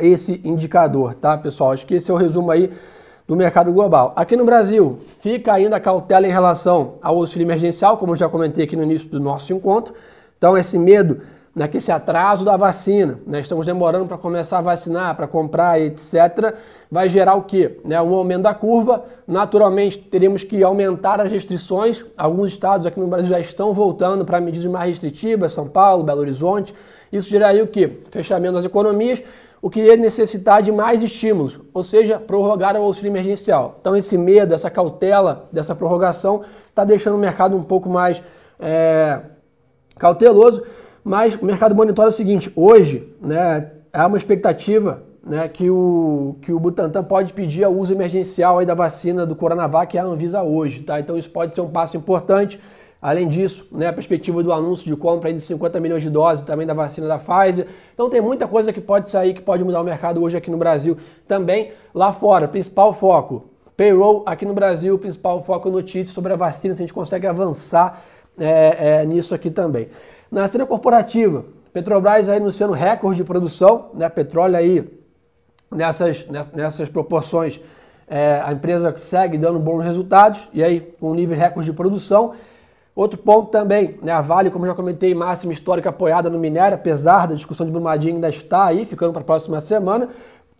esse 0.00 0.40
indicador, 0.44 1.14
tá, 1.14 1.36
pessoal? 1.36 1.72
Acho 1.72 1.86
que 1.86 1.94
esse 1.94 2.10
é 2.10 2.14
o 2.14 2.16
resumo 2.16 2.50
aí 2.50 2.70
do 3.26 3.36
mercado 3.36 3.72
global. 3.72 4.12
Aqui 4.16 4.36
no 4.36 4.44
Brasil, 4.44 4.98
fica 5.20 5.52
ainda 5.52 5.78
cautela 5.78 6.26
em 6.26 6.30
relação 6.30 6.94
ao 7.02 7.16
auxílio 7.16 7.44
emergencial, 7.44 7.96
como 7.96 8.16
já 8.16 8.28
comentei 8.28 8.64
aqui 8.64 8.76
no 8.76 8.82
início 8.82 9.10
do 9.10 9.20
nosso 9.20 9.52
encontro. 9.52 9.94
Então, 10.36 10.56
esse 10.56 10.78
medo, 10.78 11.20
né, 11.54 11.68
que 11.68 11.76
esse 11.76 11.92
atraso 11.92 12.44
da 12.44 12.56
vacina, 12.56 13.20
né, 13.26 13.40
estamos 13.40 13.64
demorando 13.64 14.06
para 14.06 14.18
começar 14.18 14.58
a 14.58 14.62
vacinar, 14.62 15.14
para 15.14 15.28
comprar, 15.28 15.80
etc., 15.80 16.54
vai 16.90 17.08
gerar 17.08 17.34
o 17.34 17.42
quê? 17.42 17.78
Né, 17.84 18.00
um 18.00 18.14
aumento 18.14 18.42
da 18.42 18.54
curva. 18.54 19.04
Naturalmente, 19.26 19.98
teríamos 19.98 20.42
que 20.42 20.62
aumentar 20.62 21.20
as 21.20 21.30
restrições. 21.30 22.04
Alguns 22.16 22.48
estados 22.48 22.86
aqui 22.86 22.98
no 22.98 23.06
Brasil 23.06 23.28
já 23.28 23.40
estão 23.40 23.72
voltando 23.72 24.24
para 24.24 24.40
medidas 24.40 24.70
mais 24.70 24.88
restritivas, 24.88 25.52
São 25.52 25.68
Paulo, 25.68 26.02
Belo 26.02 26.20
Horizonte. 26.20 26.74
Isso 27.12 27.28
geraria 27.28 27.62
o 27.62 27.66
quê? 27.66 27.98
Fechamento 28.10 28.54
das 28.54 28.64
economias 28.64 29.22
o 29.62 29.70
que 29.70 29.80
ia 29.80 29.96
necessitar 29.96 30.60
de 30.60 30.72
mais 30.72 31.04
estímulos, 31.04 31.60
ou 31.72 31.84
seja, 31.84 32.18
prorrogar 32.18 32.76
o 32.76 32.82
auxílio 32.82 33.10
emergencial. 33.10 33.76
Então 33.80 33.96
esse 33.96 34.18
medo, 34.18 34.52
essa 34.52 34.68
cautela 34.68 35.48
dessa 35.52 35.72
prorrogação 35.72 36.42
está 36.68 36.84
deixando 36.84 37.14
o 37.14 37.20
mercado 37.20 37.56
um 37.56 37.62
pouco 37.62 37.88
mais 37.88 38.20
é, 38.58 39.20
cauteloso, 39.96 40.64
mas 41.04 41.36
o 41.36 41.44
mercado 41.44 41.76
monitora 41.76 42.08
o 42.08 42.12
seguinte, 42.12 42.52
hoje 42.56 43.14
né, 43.20 43.70
há 43.92 44.08
uma 44.08 44.16
expectativa 44.16 45.04
né, 45.24 45.46
que, 45.46 45.70
o, 45.70 46.36
que 46.42 46.52
o 46.52 46.58
Butantan 46.58 47.04
pode 47.04 47.32
pedir 47.32 47.64
o 47.64 47.78
uso 47.78 47.92
emergencial 47.92 48.64
da 48.66 48.74
vacina 48.74 49.24
do 49.24 49.36
Coronavac 49.36 49.96
à 49.96 50.02
Anvisa 50.02 50.42
hoje. 50.42 50.80
Tá? 50.80 50.98
Então 50.98 51.16
isso 51.16 51.30
pode 51.30 51.54
ser 51.54 51.60
um 51.60 51.70
passo 51.70 51.96
importante. 51.96 52.60
Além 53.02 53.26
disso, 53.26 53.66
né, 53.72 53.88
a 53.88 53.92
perspectiva 53.92 54.44
do 54.44 54.52
anúncio 54.52 54.86
de 54.86 54.94
compra 54.94 55.32
de 55.32 55.40
50 55.40 55.80
milhões 55.80 56.04
de 56.04 56.08
doses 56.08 56.44
também 56.44 56.64
da 56.64 56.72
vacina 56.72 57.08
da 57.08 57.18
Pfizer. 57.18 57.66
Então 57.92 58.08
tem 58.08 58.20
muita 58.20 58.46
coisa 58.46 58.72
que 58.72 58.80
pode 58.80 59.10
sair, 59.10 59.34
que 59.34 59.42
pode 59.42 59.64
mudar 59.64 59.80
o 59.80 59.84
mercado 59.84 60.22
hoje 60.22 60.36
aqui 60.36 60.48
no 60.48 60.56
Brasil 60.56 60.96
também. 61.26 61.72
Lá 61.92 62.12
fora, 62.12 62.46
principal 62.46 62.92
foco, 62.92 63.50
payroll 63.76 64.22
aqui 64.24 64.46
no 64.46 64.54
Brasil, 64.54 64.96
principal 65.00 65.42
foco 65.42 65.68
notícias 65.68 66.14
sobre 66.14 66.32
a 66.32 66.36
vacina, 66.36 66.76
se 66.76 66.82
a 66.82 66.84
gente 66.84 66.94
consegue 66.94 67.26
avançar 67.26 68.04
é, 68.38 69.00
é, 69.00 69.04
nisso 69.04 69.34
aqui 69.34 69.50
também. 69.50 69.88
Na 70.30 70.46
cena 70.46 70.64
corporativa, 70.64 71.44
Petrobras 71.72 72.28
aí 72.28 72.36
anunciando 72.36 72.74
recorde 72.74 73.16
de 73.16 73.24
produção, 73.24 73.86
né, 73.94 74.08
petróleo 74.08 74.56
aí 74.56 75.02
nessas, 75.70 76.26
nessas 76.52 76.88
proporções, 76.88 77.58
é, 78.06 78.42
a 78.44 78.52
empresa 78.52 78.94
segue 78.98 79.38
dando 79.38 79.58
bons 79.58 79.82
resultados, 79.82 80.46
e 80.52 80.62
aí 80.62 80.92
um 81.00 81.14
nível 81.14 81.36
recorde 81.36 81.70
de 81.70 81.76
produção. 81.76 82.34
Outro 82.94 83.18
ponto 83.18 83.50
também, 83.50 83.98
né, 84.02 84.12
a 84.12 84.20
Vale, 84.20 84.50
como 84.50 84.66
já 84.66 84.74
comentei, 84.74 85.14
máxima 85.14 85.52
histórica 85.52 85.88
apoiada 85.88 86.28
no 86.28 86.38
minério, 86.38 86.74
apesar 86.74 87.26
da 87.26 87.34
discussão 87.34 87.64
de 87.64 87.72
Brumadinho 87.72 88.16
ainda 88.16 88.28
está 88.28 88.66
aí, 88.66 88.84
ficando 88.84 89.12
para 89.12 89.22
a 89.22 89.24
próxima 89.24 89.60
semana. 89.62 90.10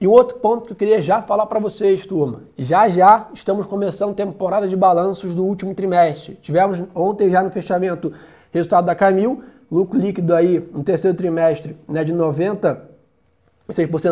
E 0.01 0.09
um 0.09 0.11
outro 0.11 0.39
ponto 0.39 0.65
que 0.65 0.73
eu 0.73 0.77
queria 0.77 1.03
já 1.03 1.21
falar 1.23 1.47
para 1.47 1.61
vocês, 1.61 2.07
turma. 2.07 2.41
Já 2.57 2.89
já 2.89 3.29
estamos 3.35 3.67
começando 3.67 4.15
temporada 4.15 4.67
de 4.67 4.75
balanços 4.75 5.35
do 5.35 5.45
último 5.45 5.75
trimestre. 5.75 6.39
Tivemos 6.43 6.83
ontem 6.95 7.31
já 7.31 7.43
no 7.43 7.51
fechamento 7.51 8.13
resultado 8.51 8.87
da 8.87 8.95
Camil, 8.95 9.45
lucro 9.71 9.99
líquido 9.99 10.35
aí 10.35 10.59
no 10.73 10.83
terceiro 10.83 11.17
trimestre 11.17 11.77
né, 11.87 12.03
de 12.03 12.13
96% 12.15 12.81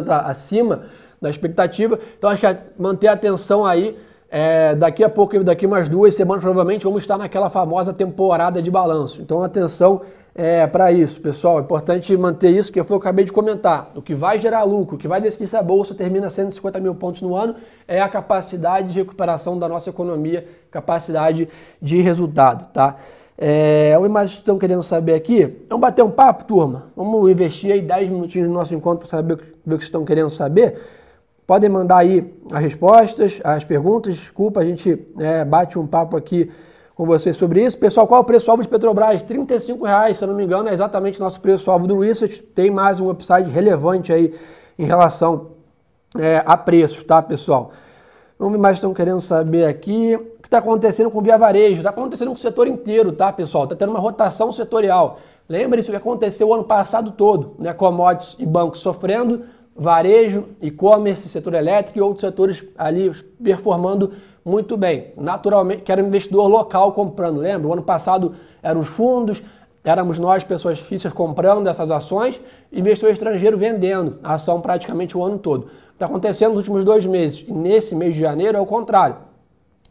acima 0.09 0.85
da 1.21 1.29
expectativa. 1.29 1.99
Então 2.19 2.31
acho 2.31 2.41
que 2.41 2.47
é 2.47 2.67
manter 2.79 3.09
a 3.09 3.13
atenção 3.13 3.67
aí 3.67 3.99
é, 4.31 4.77
daqui 4.77 5.03
a 5.03 5.09
pouco, 5.09 5.43
daqui 5.43 5.67
umas 5.67 5.89
duas 5.89 6.15
semanas, 6.15 6.41
provavelmente 6.41 6.85
vamos 6.85 7.03
estar 7.03 7.19
naquela 7.19 7.51
famosa 7.51 7.93
temporada 7.93 8.63
de 8.63 8.71
balanço. 8.71 9.21
Então, 9.21 9.43
atenção 9.43 10.03
é, 10.33 10.67
para 10.69 10.93
isso, 10.93 11.21
pessoal. 11.21 11.59
É 11.59 11.63
importante 11.63 12.17
manter 12.17 12.51
isso, 12.51 12.71
que 12.71 12.83
foi 12.85 12.97
o 12.97 13.01
que 13.01 13.07
eu 13.07 13.09
acabei 13.09 13.25
de 13.25 13.33
comentar. 13.33 13.91
O 13.97 14.01
que 14.01 14.15
vai 14.15 14.39
gerar 14.39 14.63
lucro, 14.63 14.95
o 14.95 14.99
que 14.99 15.09
vai 15.09 15.21
decidir 15.21 15.49
se 15.49 15.57
a 15.57 15.63
bolsa 15.63 15.95
termina 15.95 16.31
150 16.31 16.79
mil 16.79 16.95
pontos 16.95 17.23
no 17.23 17.35
ano, 17.35 17.57
é 17.89 18.01
a 18.01 18.09
capacidade 18.09 18.93
de 18.93 19.01
recuperação 19.01 19.59
da 19.59 19.69
nossa 19.69 19.91
economia, 19.91 20.47
capacidade 20.71 21.49
de 21.83 22.01
resultado, 22.01 22.73
tá? 22.73 22.97
É, 23.37 23.97
o 23.99 24.09
mais 24.09 24.31
estão 24.31 24.59
querendo 24.59 24.83
saber 24.83 25.15
aqui, 25.15 25.65
vamos 25.69 25.81
bater 25.81 26.03
um 26.03 26.11
papo, 26.11 26.45
turma? 26.45 26.93
Vamos 26.95 27.31
investir 27.31 27.73
aí 27.73 27.81
10 27.81 28.11
minutinhos 28.11 28.47
no 28.49 28.55
nosso 28.55 28.75
encontro 28.75 29.01
para 29.01 29.09
saber 29.09 29.39
o 29.67 29.79
que 29.79 29.83
estão 29.83 30.05
querendo 30.05 30.29
saber. 30.29 30.79
Podem 31.51 31.69
mandar 31.69 31.97
aí 31.97 32.33
as 32.53 32.63
respostas, 32.63 33.41
as 33.43 33.65
perguntas. 33.65 34.15
Desculpa, 34.15 34.61
a 34.61 34.65
gente 34.65 35.05
é, 35.19 35.45
bate 35.45 35.77
um 35.77 35.85
papo 35.85 36.17
aqui 36.17 36.49
com 36.95 37.05
vocês 37.05 37.37
sobre 37.37 37.65
isso. 37.65 37.77
Pessoal, 37.77 38.07
qual 38.07 38.21
é 38.21 38.23
o 38.23 38.25
preço-alvo 38.25 38.63
de 38.63 38.69
Petrobras? 38.69 39.21
R$ 39.23 39.47
reais, 39.83 40.17
se 40.17 40.23
eu 40.23 40.29
não 40.29 40.37
me 40.37 40.45
engano, 40.45 40.69
é 40.69 40.73
exatamente 40.73 41.19
o 41.19 41.25
nosso 41.25 41.41
preço-alvo 41.41 41.89
do 41.89 41.99
Research. 41.99 42.41
Tem 42.55 42.71
mais 42.71 43.01
um 43.01 43.11
upside 43.11 43.51
relevante 43.51 44.13
aí 44.13 44.33
em 44.79 44.85
relação 44.85 45.49
é, 46.17 46.41
a 46.47 46.57
preços, 46.57 47.03
tá, 47.03 47.21
pessoal? 47.21 47.73
Vamos 48.39 48.53
ver 48.53 48.61
mais 48.61 48.77
estão 48.77 48.95
querendo 48.95 49.21
saber 49.21 49.65
aqui. 49.65 50.15
O 50.15 50.43
que 50.43 50.47
está 50.47 50.59
acontecendo 50.59 51.11
com 51.11 51.19
o 51.19 51.21
Via 51.21 51.37
Varejo? 51.37 51.79
Está 51.79 51.91
acontecendo 51.91 52.29
com 52.29 52.35
o 52.35 52.39
setor 52.39 52.69
inteiro, 52.69 53.11
tá, 53.11 53.33
pessoal? 53.33 53.65
Está 53.65 53.75
tendo 53.75 53.91
uma 53.91 53.99
rotação 53.99 54.53
setorial. 54.53 55.19
Lembre-se 55.49 55.89
o 55.89 55.91
que 55.91 55.97
aconteceu 55.97 56.47
o 56.47 56.55
ano 56.55 56.63
passado 56.63 57.11
todo, 57.11 57.57
né? 57.59 57.73
Commodities 57.73 58.37
e 58.39 58.47
bancos 58.47 58.79
sofrendo, 58.79 59.43
varejo, 59.77 60.49
e-commerce, 60.61 61.29
setor 61.29 61.55
elétrico 61.55 61.99
e 61.99 62.03
outros 62.03 62.21
setores 62.21 62.63
ali 62.77 63.11
performando 63.43 64.13
muito 64.45 64.77
bem. 64.77 65.13
Naturalmente, 65.17 65.83
que 65.83 65.93
era 65.93 66.03
um 66.03 66.07
investidor 66.07 66.49
local 66.49 66.93
comprando, 66.93 67.39
lembra? 67.39 67.69
O 67.69 67.73
ano 67.73 67.83
passado 67.83 68.35
eram 68.63 68.81
os 68.81 68.89
fundos, 68.89 69.43
éramos 69.85 70.19
nós, 70.19 70.45
pessoas 70.45 70.79
físicas, 70.79 71.13
comprando 71.13 71.67
essas 71.69 71.91
ações, 71.91 72.41
investidor 72.73 73.13
estrangeiro 73.13 73.57
vendendo 73.57 74.19
a 74.23 74.35
ação 74.35 74.61
praticamente 74.61 75.17
o 75.17 75.25
ano 75.25 75.39
todo. 75.39 75.71
Está 75.93 76.07
acontecendo 76.07 76.51
nos 76.51 76.59
últimos 76.59 76.85
dois 76.85 77.05
meses. 77.05 77.45
E 77.47 77.53
nesse 77.53 77.95
mês 77.95 78.15
de 78.15 78.21
janeiro 78.21 78.57
é 78.57 78.61
o 78.61 78.67
contrário. 78.67 79.17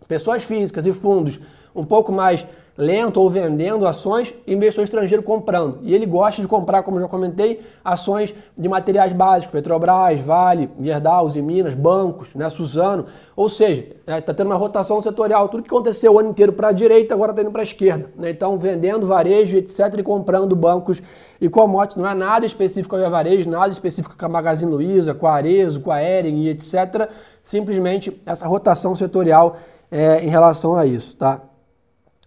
Pessoas 0.08 0.44
físicas 0.44 0.86
e 0.88 0.94
fundos 0.94 1.40
um 1.76 1.86
pouco 1.86 2.12
mais 2.12 2.46
lento 2.80 3.20
ou 3.20 3.30
vendendo 3.30 3.86
ações 3.86 4.34
e 4.48 4.54
investidor 4.54 4.86
estrangeiro 4.86 5.22
comprando. 5.22 5.80
E 5.82 5.94
ele 5.94 6.06
gosta 6.06 6.42
de 6.42 6.48
comprar, 6.48 6.82
como 6.82 6.98
já 6.98 7.10
comentei, 7.10 7.62
ações 7.84 8.34
de 8.58 8.70
materiais 8.70 9.12
básicos, 9.12 9.52
Petrobras, 9.52 10.18
Vale, 10.22 10.70
Gerdau, 10.80 11.28
Minas, 11.44 11.74
bancos, 11.74 12.34
né, 12.34 12.50
Suzano. 12.50 13.06
Ou 13.36 13.50
seja, 13.50 13.82
está 14.08 14.32
é, 14.32 14.36
tendo 14.36 14.48
uma 14.48 14.56
rotação 14.56 15.02
setorial. 15.02 15.50
Tudo 15.50 15.62
que 15.62 15.70
aconteceu 15.70 16.14
o 16.14 16.20
ano 16.20 16.30
inteiro 16.30 16.54
para 16.54 16.70
a 16.70 16.72
direita, 16.72 17.14
agora 17.14 17.34
está 17.34 17.42
indo 17.42 17.52
para 17.52 17.62
a 17.62 17.64
esquerda. 17.64 18.10
Né? 18.16 18.30
Então, 18.30 18.58
vendendo 18.58 19.06
varejo, 19.06 19.58
etc., 19.58 19.96
e 19.98 20.04
comprando 20.04 20.56
bancos 20.56 21.04
e 21.42 21.50
commodities. 21.50 22.02
Não 22.02 22.10
é 22.10 22.16
nada 22.16 22.46
específico 22.46 22.96
a 22.96 23.10
varejo, 23.10 23.50
nada 23.50 23.74
específico 23.74 24.16
com 24.18 24.26
a 24.26 24.30
Magazine 24.30 24.72
Luiza, 24.72 25.14
com 25.14 25.28
a 25.28 25.34
Arezo, 25.34 25.82
com 25.82 25.92
a 25.92 26.02
Ering 26.02 26.48
etc. 26.48 27.10
Simplesmente 27.44 28.22
essa 28.26 28.48
rotação 28.48 28.96
setorial 28.96 29.58
é, 29.92 30.24
em 30.24 30.30
relação 30.30 30.78
a 30.78 30.86
isso, 30.86 31.18
tá? 31.18 31.42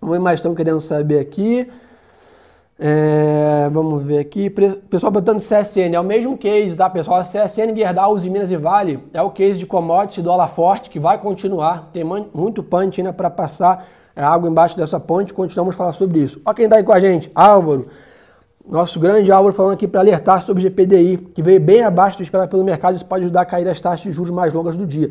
Vamos 0.02 0.18
mais 0.18 0.40
estão 0.40 0.52
querendo 0.52 0.80
saber 0.80 1.20
aqui. 1.20 1.68
É, 2.76 3.68
vamos 3.70 4.02
ver 4.02 4.18
aqui. 4.18 4.50
Pessoal 4.50 5.12
perguntando 5.12 5.38
CSN. 5.38 5.94
É 5.94 6.00
o 6.00 6.02
mesmo 6.02 6.36
case, 6.36 6.76
tá, 6.76 6.90
pessoal? 6.90 7.20
A 7.20 7.22
CSN, 7.22 7.72
Gerdau, 7.76 8.12
Uzi 8.12 8.28
Minas 8.28 8.50
e 8.50 8.56
Vale 8.56 8.98
é 9.12 9.22
o 9.22 9.30
case 9.30 9.60
de 9.60 9.64
commodities 9.64 10.24
dólar 10.24 10.48
forte 10.48 10.90
que 10.90 10.98
vai 10.98 11.18
continuar. 11.18 11.90
Tem 11.92 12.02
muito 12.02 12.64
punch 12.64 13.00
ainda 13.00 13.12
para 13.12 13.30
passar 13.30 13.86
é, 14.16 14.24
água 14.24 14.50
embaixo 14.50 14.76
dessa 14.76 14.98
ponte. 14.98 15.32
Continuamos 15.32 15.76
a 15.76 15.78
falar 15.78 15.92
sobre 15.92 16.18
isso. 16.18 16.40
Olha 16.44 16.54
quem 16.56 16.64
está 16.64 16.78
aí 16.78 16.82
com 16.82 16.92
a 16.92 16.98
gente. 16.98 17.30
Álvaro. 17.32 17.86
Nosso 18.68 18.98
grande 18.98 19.30
Álvaro 19.30 19.54
falando 19.54 19.74
aqui 19.74 19.86
para 19.86 20.00
alertar 20.00 20.42
sobre 20.42 20.62
o 20.62 20.68
GPDI, 20.68 21.18
que 21.32 21.42
veio 21.42 21.60
bem 21.60 21.84
abaixo 21.84 22.18
do 22.18 22.24
esperado 22.24 22.50
pelo 22.50 22.64
mercado. 22.64 22.96
Isso 22.96 23.06
pode 23.06 23.22
ajudar 23.22 23.42
a 23.42 23.44
cair 23.44 23.68
as 23.68 23.78
taxas 23.78 24.02
de 24.02 24.10
juros 24.10 24.32
mais 24.32 24.52
longas 24.52 24.76
do 24.76 24.84
dia. 24.84 25.10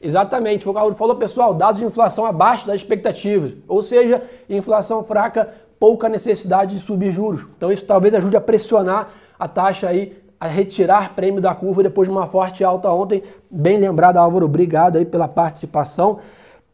Exatamente, 0.00 0.66
o 0.66 0.72
Raul 0.72 0.94
falou, 0.94 1.16
pessoal, 1.16 1.52
dados 1.52 1.78
de 1.78 1.84
inflação 1.84 2.24
abaixo 2.24 2.66
das 2.66 2.76
expectativas, 2.76 3.52
ou 3.68 3.82
seja, 3.82 4.22
inflação 4.48 5.04
fraca, 5.04 5.52
pouca 5.78 6.08
necessidade 6.08 6.74
de 6.74 6.80
subir 6.80 7.12
juros. 7.12 7.44
Então 7.56 7.70
isso 7.70 7.84
talvez 7.84 8.14
ajude 8.14 8.36
a 8.36 8.40
pressionar 8.40 9.10
a 9.38 9.46
taxa 9.46 9.88
aí, 9.88 10.16
a 10.38 10.46
retirar 10.46 11.14
prêmio 11.14 11.40
da 11.40 11.54
curva 11.54 11.82
depois 11.82 12.08
de 12.08 12.14
uma 12.14 12.26
forte 12.26 12.64
alta 12.64 12.90
ontem. 12.90 13.22
Bem 13.50 13.78
lembrado, 13.78 14.16
Álvaro, 14.16 14.46
obrigado 14.46 14.96
aí 14.96 15.04
pela 15.04 15.28
participação. 15.28 16.18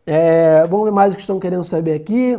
É, 0.06 0.62
vamos 0.68 0.84
ver 0.84 0.92
mais 0.92 1.12
o 1.12 1.16
que 1.16 1.22
estão 1.22 1.40
querendo 1.40 1.64
saber 1.64 1.94
aqui. 1.94 2.38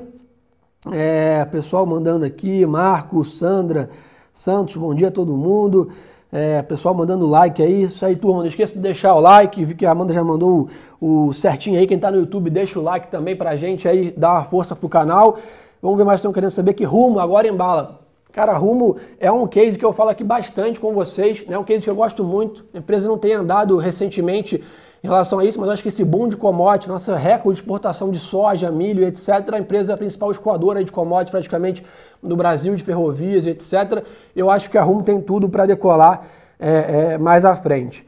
É, 0.89 1.43
pessoal 1.45 1.85
mandando 1.85 2.23
aqui, 2.23 2.65
Marcos, 2.65 3.37
Sandra, 3.37 3.89
Santos, 4.31 4.77
bom 4.77 4.95
dia 4.95 5.09
a 5.09 5.11
todo 5.11 5.35
mundo. 5.35 5.91
É, 6.31 6.61
pessoal 6.61 6.93
mandando 6.93 7.25
like 7.25 7.61
aí, 7.61 7.83
isso 7.83 8.05
aí, 8.05 8.15
turma. 8.15 8.39
Não 8.39 8.47
esqueça 8.47 8.73
de 8.73 8.79
deixar 8.79 9.15
o 9.15 9.19
like. 9.19 9.63
Vi 9.63 9.75
que 9.75 9.85
a 9.85 9.91
Amanda 9.91 10.13
já 10.13 10.23
mandou 10.23 10.69
o, 10.99 11.27
o 11.27 11.33
certinho 11.33 11.79
aí. 11.79 11.87
Quem 11.87 11.97
tá 11.97 12.11
no 12.11 12.17
YouTube, 12.17 12.49
deixa 12.49 12.79
o 12.79 12.83
like 12.83 13.07
também 13.07 13.35
pra 13.35 13.55
gente 13.55 13.87
aí, 13.87 14.13
dá 14.15 14.33
uma 14.33 14.43
força 14.43 14.75
pro 14.75 14.89
canal. 14.89 15.37
Vamos 15.81 15.97
ver 15.97 16.03
mais 16.03 16.19
estão 16.19 16.33
querendo 16.33 16.51
saber 16.51 16.73
que 16.73 16.83
rumo 16.83 17.19
agora 17.19 17.47
embala. 17.47 18.01
Cara, 18.37 18.55
Rumo 18.55 18.97
é 19.19 19.31
um 19.31 19.47
case 19.47 19.79
que 19.79 19.83
eu 19.85 19.91
falo 19.91 20.11
aqui 20.11 20.23
bastante 20.23 20.79
com 20.79 20.93
vocês, 20.93 21.43
né? 21.47 21.57
um 21.57 21.63
case 21.63 21.83
que 21.83 21.89
eu 21.89 21.95
gosto 21.95 22.23
muito. 22.23 22.63
A 22.71 22.77
empresa 22.77 23.07
não 23.07 23.17
tem 23.17 23.33
andado 23.33 23.77
recentemente 23.77 24.63
em 25.07 25.09
relação 25.09 25.39
a 25.39 25.45
isso, 25.45 25.57
mas 25.57 25.69
acho 25.69 25.81
que 25.81 25.87
esse 25.87 26.03
boom 26.03 26.27
de 26.27 26.35
commodity, 26.35 26.89
nossa 26.89 27.15
recorde 27.15 27.55
de 27.55 27.63
exportação 27.63 28.11
de 28.11 28.19
soja, 28.19 28.69
milho, 28.69 29.05
etc., 29.05 29.53
a 29.53 29.57
empresa 29.57 29.93
é 29.93 29.95
a 29.95 29.97
principal 29.97 30.29
escoadora 30.31 30.83
de 30.83 30.91
commodities 30.91 31.31
praticamente 31.31 31.85
no 32.21 32.35
Brasil, 32.35 32.75
de 32.75 32.83
ferrovias, 32.83 33.45
etc., 33.45 34.03
eu 34.35 34.51
acho 34.51 34.69
que 34.69 34.77
a 34.77 34.83
Rumo 34.83 35.03
tem 35.03 35.21
tudo 35.21 35.47
para 35.47 35.65
decolar 35.65 36.25
é, 36.59 37.13
é, 37.13 37.17
mais 37.17 37.45
à 37.45 37.55
frente. 37.55 38.05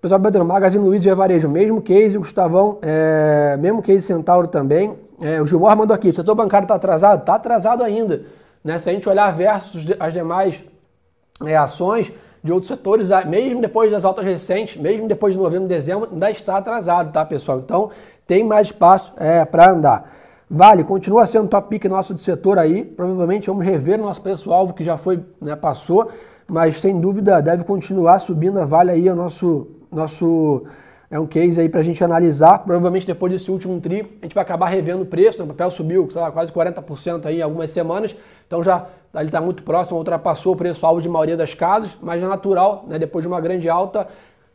Pessoal, 0.00 0.20
Pedro, 0.20 0.44
Magazine 0.44 0.84
Luiza 0.84 1.08
e 1.08 1.14
Varejo, 1.14 1.48
mesmo 1.48 1.80
case, 1.80 2.16
o 2.16 2.20
Gustavão, 2.20 2.78
é, 2.82 3.56
mesmo 3.56 3.80
case 3.80 4.04
Centauro 4.04 4.48
também. 4.48 4.98
É, 5.22 5.40
o 5.40 5.46
Gilmar 5.46 5.76
mandou 5.76 5.94
aqui, 5.94 6.10
setor 6.10 6.34
bancário 6.34 6.64
está 6.64 6.74
atrasado? 6.74 7.20
Está 7.20 7.36
atrasado 7.36 7.84
ainda. 7.84 8.22
Né? 8.64 8.76
Se 8.80 8.90
a 8.90 8.92
gente 8.92 9.08
olhar 9.08 9.30
versus 9.36 9.86
as 10.00 10.12
demais 10.12 10.60
é, 11.46 11.56
ações, 11.56 12.12
de 12.44 12.52
outros 12.52 12.68
setores, 12.68 13.10
ah, 13.10 13.24
mesmo 13.24 13.62
depois 13.62 13.90
das 13.90 14.04
altas 14.04 14.22
recentes, 14.22 14.76
mesmo 14.76 15.08
depois 15.08 15.32
de 15.32 15.40
novembro, 15.40 15.66
dezembro, 15.66 16.10
ainda 16.12 16.30
está 16.30 16.58
atrasado, 16.58 17.10
tá, 17.10 17.24
pessoal? 17.24 17.60
Então, 17.60 17.90
tem 18.26 18.44
mais 18.44 18.66
espaço 18.68 19.14
é, 19.16 19.42
para 19.46 19.70
andar. 19.70 20.12
Vale, 20.48 20.84
continua 20.84 21.26
sendo 21.26 21.48
top 21.48 21.70
pick 21.70 21.86
nosso 21.86 22.12
de 22.12 22.20
setor 22.20 22.58
aí. 22.58 22.84
Provavelmente 22.84 23.46
vamos 23.46 23.64
rever 23.64 23.98
nosso 23.98 24.20
preço-alvo, 24.20 24.74
que 24.74 24.84
já 24.84 24.98
foi, 24.98 25.24
né, 25.40 25.56
passou, 25.56 26.10
mas 26.46 26.78
sem 26.82 27.00
dúvida 27.00 27.40
deve 27.40 27.64
continuar 27.64 28.18
subindo 28.18 28.60
a 28.60 28.66
Vale 28.66 28.90
aí, 28.90 29.08
o 29.08 29.14
nosso, 29.14 29.66
nosso 29.90 30.64
é 31.10 31.18
um 31.18 31.26
case 31.26 31.60
aí 31.60 31.68
para 31.68 31.80
a 31.80 31.82
gente 31.82 32.02
analisar. 32.02 32.58
Provavelmente 32.58 33.06
depois 33.06 33.32
desse 33.32 33.50
último 33.50 33.80
tri, 33.80 34.00
a 34.20 34.24
gente 34.24 34.34
vai 34.34 34.42
acabar 34.42 34.66
revendo 34.68 35.02
o 35.02 35.06
preço. 35.06 35.38
Né? 35.38 35.44
O 35.44 35.48
papel 35.48 35.70
subiu 35.70 36.08
lá, 36.14 36.30
quase 36.30 36.52
40% 36.52 37.26
aí 37.26 37.38
em 37.38 37.42
algumas 37.42 37.70
semanas. 37.70 38.16
Então 38.46 38.62
já 38.62 38.86
ele 39.14 39.26
está 39.26 39.40
muito 39.40 39.62
próximo, 39.62 39.98
ultrapassou 39.98 40.54
o 40.54 40.56
preço-alvo 40.56 41.00
de 41.00 41.08
maioria 41.08 41.36
das 41.36 41.54
casas, 41.54 41.90
mas 42.02 42.22
é 42.22 42.26
natural, 42.26 42.84
né? 42.88 42.98
depois 42.98 43.22
de 43.22 43.28
uma 43.28 43.40
grande 43.40 43.68
alta, 43.68 44.08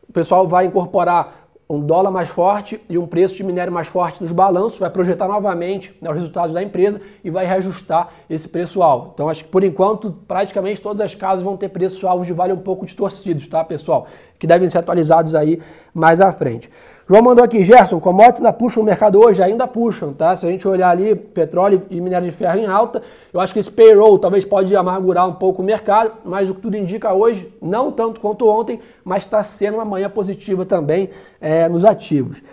o 0.08 0.12
pessoal 0.12 0.48
vai 0.48 0.65
incorporar 0.65 1.49
um 1.69 1.79
dólar 1.79 2.09
mais 2.09 2.27
forte 2.27 2.81
e 2.89 2.97
um 2.97 3.05
preço 3.05 3.35
de 3.35 3.43
minério 3.43 3.71
mais 3.71 3.88
forte 3.88 4.23
nos 4.23 4.31
balanços, 4.31 4.79
vai 4.79 4.89
projetar 4.89 5.27
novamente 5.27 5.95
né, 6.01 6.09
os 6.09 6.15
resultados 6.15 6.51
da 6.51 6.63
empresa 6.63 6.99
e 7.23 7.29
vai 7.29 7.45
reajustar 7.45 8.09
esse 8.27 8.49
preço-alvo. 8.49 9.11
Então, 9.13 9.29
acho 9.29 9.43
que 9.43 9.51
por 9.51 9.63
enquanto, 9.63 10.11
praticamente 10.27 10.81
todas 10.81 11.01
as 11.01 11.13
casas 11.13 11.43
vão 11.43 11.55
ter 11.55 11.69
preços-alvos 11.69 12.25
de 12.25 12.33
vale 12.33 12.53
um 12.53 12.57
pouco 12.57 12.88
distorcidos, 12.88 13.45
tá, 13.47 13.63
pessoal? 13.63 14.07
Que 14.39 14.47
devem 14.47 14.67
ser 14.67 14.79
atualizados 14.79 15.35
aí 15.35 15.61
mais 15.93 16.19
à 16.19 16.31
frente. 16.31 16.71
João 17.10 17.24
mandou 17.24 17.44
aqui, 17.44 17.63
Gerson, 17.63 18.00
commodities 18.00 18.38
ainda 18.39 18.54
puxam 18.54 18.84
o 18.84 18.86
mercado 18.86 19.20
hoje? 19.20 19.42
Ainda 19.42 19.66
puxam, 19.66 20.13
tá? 20.13 20.36
Se 20.36 20.46
a 20.46 20.51
gente 20.51 20.68
olhar 20.68 20.92
ali, 20.92 21.16
petróleo 21.16 21.82
e 21.89 22.00
minério 22.00 22.30
de 22.30 22.32
ferro 22.32 22.60
em 22.60 22.68
alta, 22.68 23.01
eu 23.34 23.39
acho 23.39 23.51
que 23.51 23.58
esse 23.58 23.72
payroll 23.72 24.20
talvez 24.20 24.46
pode 24.46 24.75
amargurar 24.75 25.28
um 25.28 25.34
pouco 25.34 25.63
o 25.63 25.66
mercado, 25.66 26.12
mas 26.24 26.51
o 26.51 26.54
que 26.54 26.62
tudo 26.62 26.78
indica 26.78 27.12
hoje, 27.12 27.51
não 27.60 27.92
tanto 27.92 28.20
quanto 28.20 28.48
ontem, 28.48 28.80
mas 29.04 29.24
está 29.24 29.42
sendo 29.42 29.78
uma 29.78 29.86
manhã 29.86 30.08
positiva 30.08 30.63
também 30.66 31.10
é, 31.42 31.68
nos 31.68 31.84
ativos. 31.84 32.44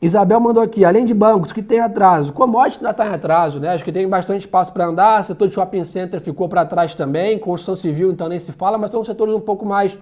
Isabel 0.00 0.38
mandou 0.38 0.62
aqui, 0.62 0.84
além 0.84 1.04
de 1.04 1.12
bancos 1.12 1.50
que 1.50 1.60
tem 1.60 1.80
atraso, 1.80 2.32
commodities 2.32 2.78
ainda 2.78 2.92
está 2.92 3.06
em 3.06 3.12
atraso, 3.12 3.58
né? 3.58 3.70
Acho 3.70 3.82
que 3.82 3.90
tem 3.90 4.08
bastante 4.08 4.42
espaço 4.42 4.72
para 4.72 4.86
andar, 4.86 5.24
setor 5.24 5.48
de 5.48 5.54
shopping 5.54 5.82
center 5.82 6.20
ficou 6.20 6.48
para 6.48 6.64
trás 6.64 6.94
também, 6.94 7.40
construção 7.40 7.74
civil 7.74 8.12
então 8.12 8.28
nem 8.28 8.38
se 8.38 8.52
fala, 8.52 8.78
mas 8.78 8.92
são 8.92 9.02
setores 9.02 9.34
um 9.34 9.40
pouco 9.40 9.66
mais 9.66 9.98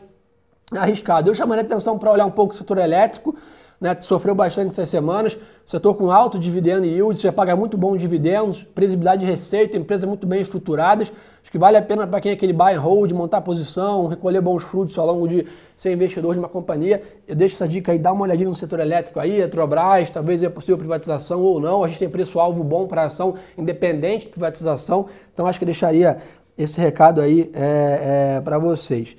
arriscados. 0.77 1.27
Eu 1.27 1.35
chamaria 1.35 1.65
atenção 1.65 1.99
para 1.99 2.11
olhar 2.11 2.27
um 2.27 2.31
pouco 2.31 2.53
o 2.53 2.57
setor 2.57 2.77
elétrico, 2.77 3.35
né, 3.83 3.97
sofreu 4.01 4.33
bastante 4.33 4.71
essas 4.71 4.89
semanas, 4.89 5.37
setor 5.67 5.95
com 5.97 6.09
alto 6.13 6.39
dividendo 6.39 6.87
e 6.87 6.91
yield, 6.91 7.19
você 7.19 7.33
paga 7.33 7.57
muito 7.57 7.77
bons 7.77 7.99
dividendos, 7.99 8.63
previsibilidade 8.63 9.25
de 9.25 9.31
receita, 9.31 9.77
empresas 9.77 10.09
muito 10.09 10.25
bem 10.25 10.41
estruturadas, 10.41 11.11
acho 11.43 11.51
que 11.51 11.59
vale 11.59 11.77
a 11.77 11.83
pena 11.83 12.07
para 12.07 12.21
quem 12.21 12.31
é 12.31 12.35
aquele 12.37 12.53
buy 12.53 12.75
and 12.75 12.81
hold, 12.81 13.11
montar 13.11 13.41
posição, 13.41 14.07
recolher 14.07 14.41
bons 14.41 14.63
frutos 14.63 14.97
ao 14.97 15.05
longo 15.05 15.27
de 15.27 15.49
ser 15.75 15.93
investidor 15.93 16.33
de 16.35 16.39
uma 16.39 16.49
companhia. 16.49 17.03
Eu 17.27 17.35
deixo 17.35 17.57
essa 17.57 17.67
dica 17.67 17.91
aí, 17.91 17.99
dá 17.99 18.13
uma 18.13 18.23
olhadinha 18.23 18.49
no 18.49 18.55
setor 18.55 18.79
elétrico 18.79 19.19
aí, 19.19 19.39
Eletrobras, 19.39 20.09
talvez 20.11 20.41
é 20.45 20.49
possível 20.49 20.79
privatização 20.79 21.43
ou 21.43 21.59
não, 21.59 21.83
a 21.83 21.89
gente 21.89 21.99
tem 21.99 22.09
preço-alvo 22.09 22.63
bom 22.63 22.87
para 22.87 23.03
ação 23.03 23.35
independente 23.59 24.27
de 24.27 24.31
privatização, 24.31 25.07
então 25.35 25.45
acho 25.45 25.59
que 25.59 25.65
deixaria 25.65 26.19
esse 26.57 26.81
recado 26.81 27.21
aí 27.21 27.51
é, 27.53 28.37
é, 28.37 28.41
para 28.43 28.61
vocês. 28.61 29.17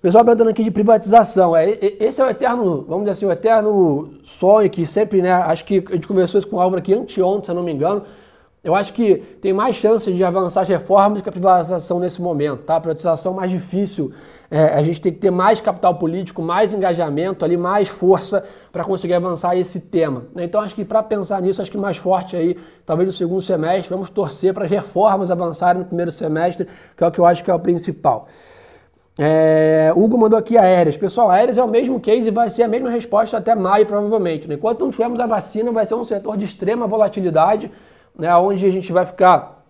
O 0.00 0.02
pessoal 0.02 0.24
perguntando 0.24 0.48
aqui 0.48 0.64
de 0.64 0.70
privatização. 0.70 1.54
É, 1.54 1.78
esse 2.00 2.22
é 2.22 2.24
o 2.24 2.30
eterno, 2.30 2.86
vamos 2.88 3.04
dizer 3.04 3.10
assim, 3.10 3.26
o 3.26 3.30
eterno 3.30 4.14
sonho 4.24 4.70
que 4.70 4.86
sempre, 4.86 5.20
né? 5.20 5.30
Acho 5.30 5.62
que 5.62 5.84
a 5.86 5.92
gente 5.92 6.08
conversou 6.08 6.38
isso 6.38 6.48
com 6.48 6.56
o 6.56 6.60
Álvaro 6.60 6.80
aqui 6.80 6.94
anteontem, 6.94 7.44
se 7.44 7.50
eu 7.50 7.54
não 7.54 7.62
me 7.62 7.70
engano. 7.70 8.04
Eu 8.64 8.74
acho 8.74 8.94
que 8.94 9.16
tem 9.42 9.52
mais 9.52 9.76
chances 9.76 10.14
de 10.14 10.24
avançar 10.24 10.62
as 10.62 10.68
reformas 10.68 11.20
que 11.20 11.28
a 11.28 11.32
privatização 11.32 12.00
nesse 12.00 12.22
momento, 12.22 12.62
tá? 12.62 12.76
A 12.76 12.80
privatização 12.80 13.34
é 13.34 13.36
mais 13.36 13.50
difícil. 13.50 14.10
É, 14.50 14.72
a 14.72 14.82
gente 14.82 15.02
tem 15.02 15.12
que 15.12 15.18
ter 15.18 15.30
mais 15.30 15.60
capital 15.60 15.94
político, 15.96 16.40
mais 16.40 16.72
engajamento 16.72 17.44
ali, 17.44 17.58
mais 17.58 17.86
força 17.86 18.42
para 18.72 18.82
conseguir 18.82 19.12
avançar 19.12 19.54
esse 19.54 19.82
tema. 19.82 20.24
Né? 20.34 20.44
Então 20.44 20.62
acho 20.62 20.74
que 20.74 20.82
para 20.82 21.02
pensar 21.02 21.42
nisso, 21.42 21.60
acho 21.60 21.70
que 21.70 21.76
mais 21.76 21.98
forte 21.98 22.34
aí, 22.34 22.56
talvez 22.86 23.06
no 23.06 23.12
segundo 23.12 23.42
semestre, 23.42 23.90
vamos 23.90 24.08
torcer 24.08 24.54
para 24.54 24.64
as 24.64 24.70
reformas 24.70 25.30
avançarem 25.30 25.82
no 25.82 25.86
primeiro 25.86 26.10
semestre, 26.10 26.66
que 26.96 27.04
é 27.04 27.06
o 27.06 27.10
que 27.10 27.18
eu 27.18 27.26
acho 27.26 27.44
que 27.44 27.50
é 27.50 27.54
o 27.54 27.60
principal. 27.60 28.26
É, 29.22 29.92
Hugo 29.94 30.16
mandou 30.16 30.38
aqui 30.38 30.56
aéreas. 30.56 30.96
Pessoal, 30.96 31.30
aéreas 31.30 31.58
é 31.58 31.62
o 31.62 31.68
mesmo 31.68 32.00
case 32.00 32.28
e 32.28 32.30
vai 32.30 32.48
ser 32.48 32.62
a 32.62 32.68
mesma 32.68 32.88
resposta 32.88 33.36
até 33.36 33.54
maio, 33.54 33.84
provavelmente. 33.84 34.48
Né? 34.48 34.54
Enquanto 34.54 34.80
não 34.80 34.90
tivermos 34.90 35.20
a 35.20 35.26
vacina, 35.26 35.70
vai 35.70 35.84
ser 35.84 35.94
um 35.94 36.04
setor 36.04 36.38
de 36.38 36.46
extrema 36.46 36.86
volatilidade, 36.86 37.70
né, 38.18 38.34
onde 38.36 38.64
a 38.64 38.72
gente 38.72 38.90
vai 38.90 39.04
ficar 39.04 39.62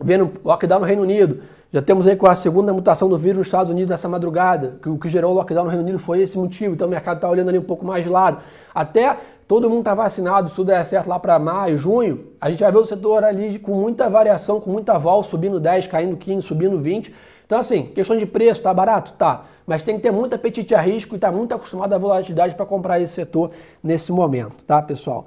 vendo 0.00 0.34
lockdown 0.44 0.78
no 0.78 0.86
Reino 0.86 1.02
Unido. 1.02 1.40
Já 1.72 1.82
temos 1.82 2.06
aí 2.06 2.14
com 2.14 2.28
a 2.28 2.36
segunda 2.36 2.72
mutação 2.72 3.08
do 3.08 3.18
vírus 3.18 3.38
nos 3.38 3.46
Estados 3.48 3.70
Unidos 3.70 3.90
nessa 3.90 4.08
madrugada, 4.08 4.78
que 4.80 4.88
o 4.88 4.96
que 4.96 5.08
gerou 5.08 5.32
o 5.32 5.34
lockdown 5.34 5.64
no 5.64 5.70
Reino 5.70 5.82
Unido 5.82 5.98
foi 5.98 6.20
esse 6.20 6.38
motivo. 6.38 6.74
Então 6.74 6.86
o 6.86 6.90
mercado 6.90 7.16
está 7.16 7.28
olhando 7.28 7.48
ali 7.48 7.58
um 7.58 7.64
pouco 7.64 7.84
mais 7.84 8.04
de 8.04 8.08
lado. 8.08 8.38
Até 8.72 9.16
todo 9.48 9.68
mundo 9.68 9.80
está 9.80 9.94
vacinado, 9.94 10.48
se 10.48 10.54
tudo 10.54 10.68
der 10.68 10.84
certo 10.84 11.08
lá 11.08 11.18
para 11.18 11.36
maio, 11.40 11.76
junho, 11.76 12.26
a 12.40 12.48
gente 12.48 12.62
vai 12.62 12.70
ver 12.70 12.78
o 12.78 12.84
setor 12.84 13.24
ali 13.24 13.58
com 13.58 13.74
muita 13.74 14.08
variação, 14.08 14.60
com 14.60 14.70
muita 14.70 14.96
vol, 14.96 15.24
subindo 15.24 15.58
10, 15.58 15.88
caindo 15.88 16.16
15, 16.16 16.46
subindo 16.46 16.78
20. 16.78 17.12
Então, 17.52 17.60
assim, 17.60 17.82
questão 17.82 18.16
de 18.16 18.24
preço, 18.24 18.62
tá 18.62 18.72
barato? 18.72 19.12
Tá. 19.12 19.44
Mas 19.66 19.82
tem 19.82 19.96
que 19.96 20.00
ter 20.00 20.10
muito 20.10 20.34
apetite 20.34 20.74
a 20.74 20.80
risco 20.80 21.14
e 21.14 21.18
tá 21.18 21.30
muito 21.30 21.54
acostumado 21.54 21.92
à 21.92 21.98
volatilidade 21.98 22.54
para 22.54 22.64
comprar 22.64 22.98
esse 22.98 23.12
setor 23.12 23.50
nesse 23.82 24.10
momento, 24.10 24.64
tá, 24.64 24.80
pessoal? 24.80 25.26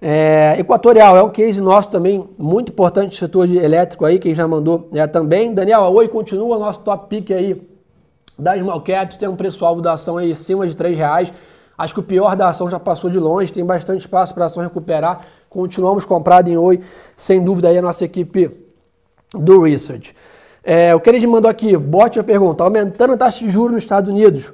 É, 0.00 0.54
Equatorial 0.60 1.16
é 1.16 1.24
um 1.24 1.28
case 1.28 1.60
nosso 1.60 1.90
também 1.90 2.24
muito 2.38 2.70
importante, 2.70 3.16
setor 3.16 3.48
de 3.48 3.58
elétrico 3.58 4.04
aí, 4.04 4.20
quem 4.20 4.32
já 4.32 4.46
mandou 4.46 4.88
é, 4.92 5.08
também. 5.08 5.52
Daniel, 5.52 5.82
a 5.82 5.88
Oi 5.88 6.06
continua 6.06 6.56
nosso 6.56 6.82
top 6.82 7.08
pick 7.08 7.32
aí 7.32 7.60
das 8.38 8.60
small 8.60 8.80
caps, 8.82 9.16
tem 9.16 9.28
um 9.28 9.34
preço-alvo 9.34 9.82
da 9.82 9.94
ação 9.94 10.18
aí 10.18 10.30
acima 10.30 10.68
de 10.68 10.76
3 10.76 10.96
reais. 10.96 11.32
Acho 11.76 11.94
que 11.94 11.98
o 11.98 12.04
pior 12.04 12.36
da 12.36 12.46
ação 12.46 12.70
já 12.70 12.78
passou 12.78 13.10
de 13.10 13.18
longe, 13.18 13.52
tem 13.52 13.66
bastante 13.66 14.02
espaço 14.02 14.32
para 14.32 14.44
a 14.44 14.46
ação 14.46 14.62
recuperar. 14.62 15.26
Continuamos 15.50 16.04
comprado 16.04 16.46
em 16.46 16.56
Oi, 16.56 16.80
sem 17.16 17.42
dúvida 17.42 17.70
aí 17.70 17.78
a 17.78 17.82
nossa 17.82 18.04
equipe 18.04 18.52
do 19.34 19.62
Research. 19.62 20.14
É, 20.68 20.92
o 20.92 20.98
Kennedy 20.98 21.28
mandou 21.28 21.48
aqui, 21.48 21.76
bote 21.76 22.18
a 22.18 22.24
pergunta, 22.24 22.64
aumentando 22.64 23.12
a 23.12 23.16
taxa 23.16 23.44
de 23.44 23.48
juros 23.48 23.74
nos 23.74 23.84
Estados 23.84 24.10
Unidos, 24.10 24.52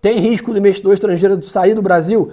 tem 0.00 0.20
risco 0.20 0.52
do 0.52 0.58
investidor 0.58 0.94
estrangeiro 0.94 1.42
sair 1.42 1.74
do 1.74 1.82
Brasil? 1.82 2.30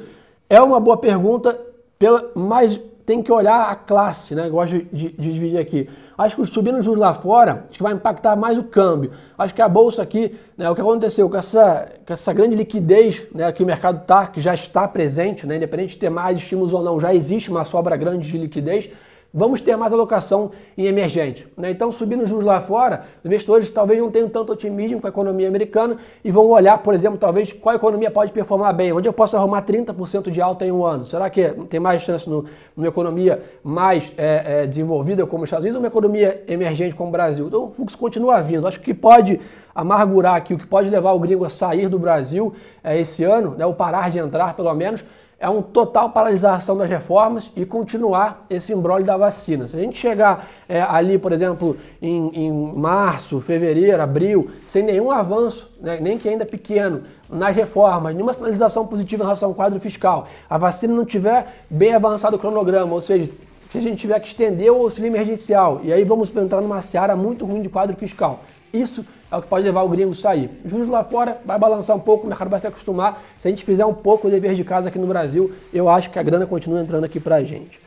É 0.47 0.61
uma 0.61 0.79
boa 0.79 0.95
pergunta, 0.95 1.59
pela, 1.97 2.29
mas 2.35 2.79
tem 3.03 3.23
que 3.23 3.31
olhar 3.31 3.71
a 3.71 3.75
classe, 3.75 4.35
né? 4.35 4.47
Gosto 4.49 4.77
de, 4.77 5.09
de, 5.09 5.09
dividir 5.17 5.57
aqui. 5.57 5.89
Acho 6.15 6.35
que 6.35 6.45
subindo 6.45 6.79
juros 6.83 6.99
lá 6.99 7.15
fora, 7.15 7.65
acho 7.67 7.77
que 7.77 7.81
vai 7.81 7.93
impactar 7.93 8.35
mais 8.35 8.55
o 8.55 8.63
câmbio. 8.63 9.13
Acho 9.35 9.51
que 9.51 9.63
a 9.63 9.67
bolsa 9.67 10.03
aqui, 10.03 10.35
né, 10.55 10.69
o 10.69 10.75
que 10.75 10.81
aconteceu 10.81 11.27
com 11.27 11.37
essa, 11.37 11.87
com 12.05 12.13
essa 12.13 12.33
grande 12.33 12.55
liquidez 12.55 13.23
né, 13.33 13.51
que 13.51 13.63
o 13.63 13.65
mercado 13.65 14.01
está, 14.01 14.27
que 14.27 14.39
já 14.39 14.53
está 14.53 14.87
presente, 14.87 15.47
né, 15.47 15.55
independente 15.55 15.93
de 15.93 15.97
ter 15.97 16.11
mais 16.11 16.37
estímulos 16.37 16.71
ou 16.71 16.83
não, 16.83 16.99
já 16.99 17.15
existe 17.15 17.49
uma 17.49 17.63
sobra 17.63 17.97
grande 17.97 18.27
de 18.27 18.37
liquidez 18.37 18.91
vamos 19.35 19.59
ter 19.59 19.75
mais 19.75 19.91
alocação 19.91 20.51
em 20.77 20.85
emergente. 20.85 21.45
Né? 21.57 21.69
Então, 21.69 21.91
subindo 21.91 22.23
os 22.23 22.29
juros 22.29 22.45
lá 22.45 22.61
fora, 22.61 23.03
investidores 23.23 23.69
talvez 23.69 23.99
não 23.99 24.09
tenham 24.09 24.29
tanto 24.29 24.53
otimismo 24.53 25.01
com 25.01 25.07
a 25.07 25.09
economia 25.09 25.49
americana 25.49 25.97
e 26.23 26.31
vão 26.31 26.45
olhar, 26.47 26.77
por 26.77 26.93
exemplo, 26.93 27.17
talvez 27.17 27.51
qual 27.51 27.75
economia 27.75 28.09
pode 28.09 28.31
performar 28.31 28.73
bem, 28.73 28.93
onde 28.93 29.09
eu 29.09 29.13
posso 29.13 29.35
arrumar 29.35 29.63
30% 29.63 30.31
de 30.31 30.41
alta 30.41 30.65
em 30.65 30.71
um 30.71 30.85
ano. 30.85 31.05
Será 31.05 31.29
que 31.29 31.49
tem 31.67 31.81
mais 31.81 32.01
chance 32.01 32.29
no, 32.29 32.45
numa 32.77 32.87
economia 32.87 33.41
mais 33.61 34.13
é, 34.17 34.61
é, 34.63 34.67
desenvolvida 34.67 35.25
como 35.27 35.43
os 35.43 35.47
Estados 35.47 35.65
Unidos 35.65 35.75
ou 35.75 35.81
uma 35.81 35.89
economia 35.89 36.41
emergente 36.47 36.95
como 36.95 37.09
o 37.09 37.11
Brasil? 37.11 37.47
Então, 37.47 37.65
o 37.65 37.71
fluxo 37.71 37.97
continua 37.97 38.39
vindo. 38.41 38.65
Acho 38.65 38.79
que 38.79 38.93
pode 38.93 39.41
amargurar 39.75 40.35
aqui, 40.35 40.53
o 40.53 40.57
que 40.57 40.65
pode 40.65 40.89
levar 40.89 41.11
o 41.11 41.19
gringo 41.19 41.43
a 41.43 41.49
sair 41.49 41.89
do 41.89 41.99
Brasil 41.99 42.53
é, 42.81 42.97
esse 42.97 43.25
ano, 43.25 43.53
né, 43.57 43.65
ou 43.65 43.73
parar 43.73 44.09
de 44.09 44.17
entrar 44.17 44.53
pelo 44.53 44.73
menos, 44.73 45.03
é 45.39 45.49
um 45.49 45.61
total 45.61 46.09
paralisação 46.11 46.77
das 46.77 46.89
reformas 46.89 47.51
e 47.55 47.65
continuar 47.65 48.45
esse 48.49 48.71
embrólio 48.71 49.05
da 49.05 49.17
vacina. 49.17 49.67
Se 49.67 49.75
a 49.75 49.79
gente 49.79 49.97
chegar 49.97 50.47
é, 50.67 50.81
ali, 50.81 51.17
por 51.17 51.31
exemplo, 51.31 51.77
em, 52.01 52.29
em, 52.33 52.73
março, 52.73 53.39
fevereiro, 53.41 54.01
abril, 54.01 54.49
sem 54.65 54.81
nenhum 54.81 55.11
avanço, 55.11 55.69
né, 55.81 55.99
nem 56.01 56.17
que 56.17 56.29
ainda 56.29 56.45
pequeno, 56.45 57.03
nas 57.29 57.55
reformas, 57.55 58.13
nenhuma 58.13 58.33
sinalização 58.33 58.87
positiva 58.87 59.23
em 59.23 59.25
relação 59.25 59.49
ao 59.49 59.55
quadro 59.55 59.79
fiscal, 59.79 60.27
a 60.49 60.57
vacina 60.57 60.93
não 60.93 61.05
tiver 61.05 61.45
bem 61.69 61.93
avançado 61.93 62.37
o 62.37 62.39
cronograma, 62.39 62.93
ou 62.93 63.01
seja, 63.01 63.29
se 63.71 63.77
a 63.77 63.81
gente 63.81 63.97
tiver 63.97 64.19
que 64.21 64.27
estender 64.27 64.71
o 64.71 64.83
auxílio 64.83 65.09
emergencial, 65.09 65.81
e 65.83 65.91
aí 65.91 66.03
vamos 66.05 66.33
entrar 66.33 66.61
numa 66.61 66.81
seara 66.81 67.15
muito 67.15 67.45
ruim 67.45 67.61
de 67.61 67.67
quadro 67.67 67.95
fiscal. 67.97 68.39
Isso 68.75 69.05
é 69.31 69.37
o 69.37 69.41
que 69.41 69.47
pode 69.47 69.65
levar 69.65 69.81
o 69.83 69.89
gringo 69.89 70.11
a 70.11 70.15
sair. 70.15 70.49
Juros 70.65 70.87
lá 70.87 71.03
fora 71.03 71.39
vai 71.45 71.57
balançar 71.57 71.95
um 71.95 71.99
pouco, 71.99 72.25
o 72.25 72.29
mercado 72.29 72.49
vai 72.49 72.59
se 72.59 72.67
acostumar. 72.67 73.21
Se 73.39 73.47
a 73.47 73.51
gente 73.51 73.63
fizer 73.63 73.85
um 73.85 73.93
pouco 73.93 74.27
o 74.27 74.31
dever 74.31 74.53
de 74.53 74.63
casa 74.63 74.89
aqui 74.89 74.99
no 74.99 75.07
Brasil, 75.07 75.51
eu 75.73 75.89
acho 75.89 76.09
que 76.09 76.19
a 76.19 76.23
grana 76.23 76.45
continua 76.45 76.81
entrando 76.81 77.03
aqui 77.03 77.19
pra 77.19 77.43
gente. 77.43 77.79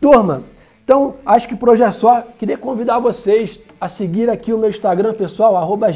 Turma, 0.00 0.44
então 0.84 1.16
acho 1.26 1.46
que 1.46 1.56
por 1.56 1.68
hoje 1.68 1.82
é 1.82 1.90
só. 1.90 2.22
Queria 2.38 2.56
convidar 2.56 2.98
vocês 2.98 3.60
a 3.80 3.88
seguir 3.88 4.30
aqui 4.30 4.52
o 4.52 4.58
meu 4.58 4.70
Instagram 4.70 5.12
pessoal, 5.12 5.56
arroba 5.56 5.88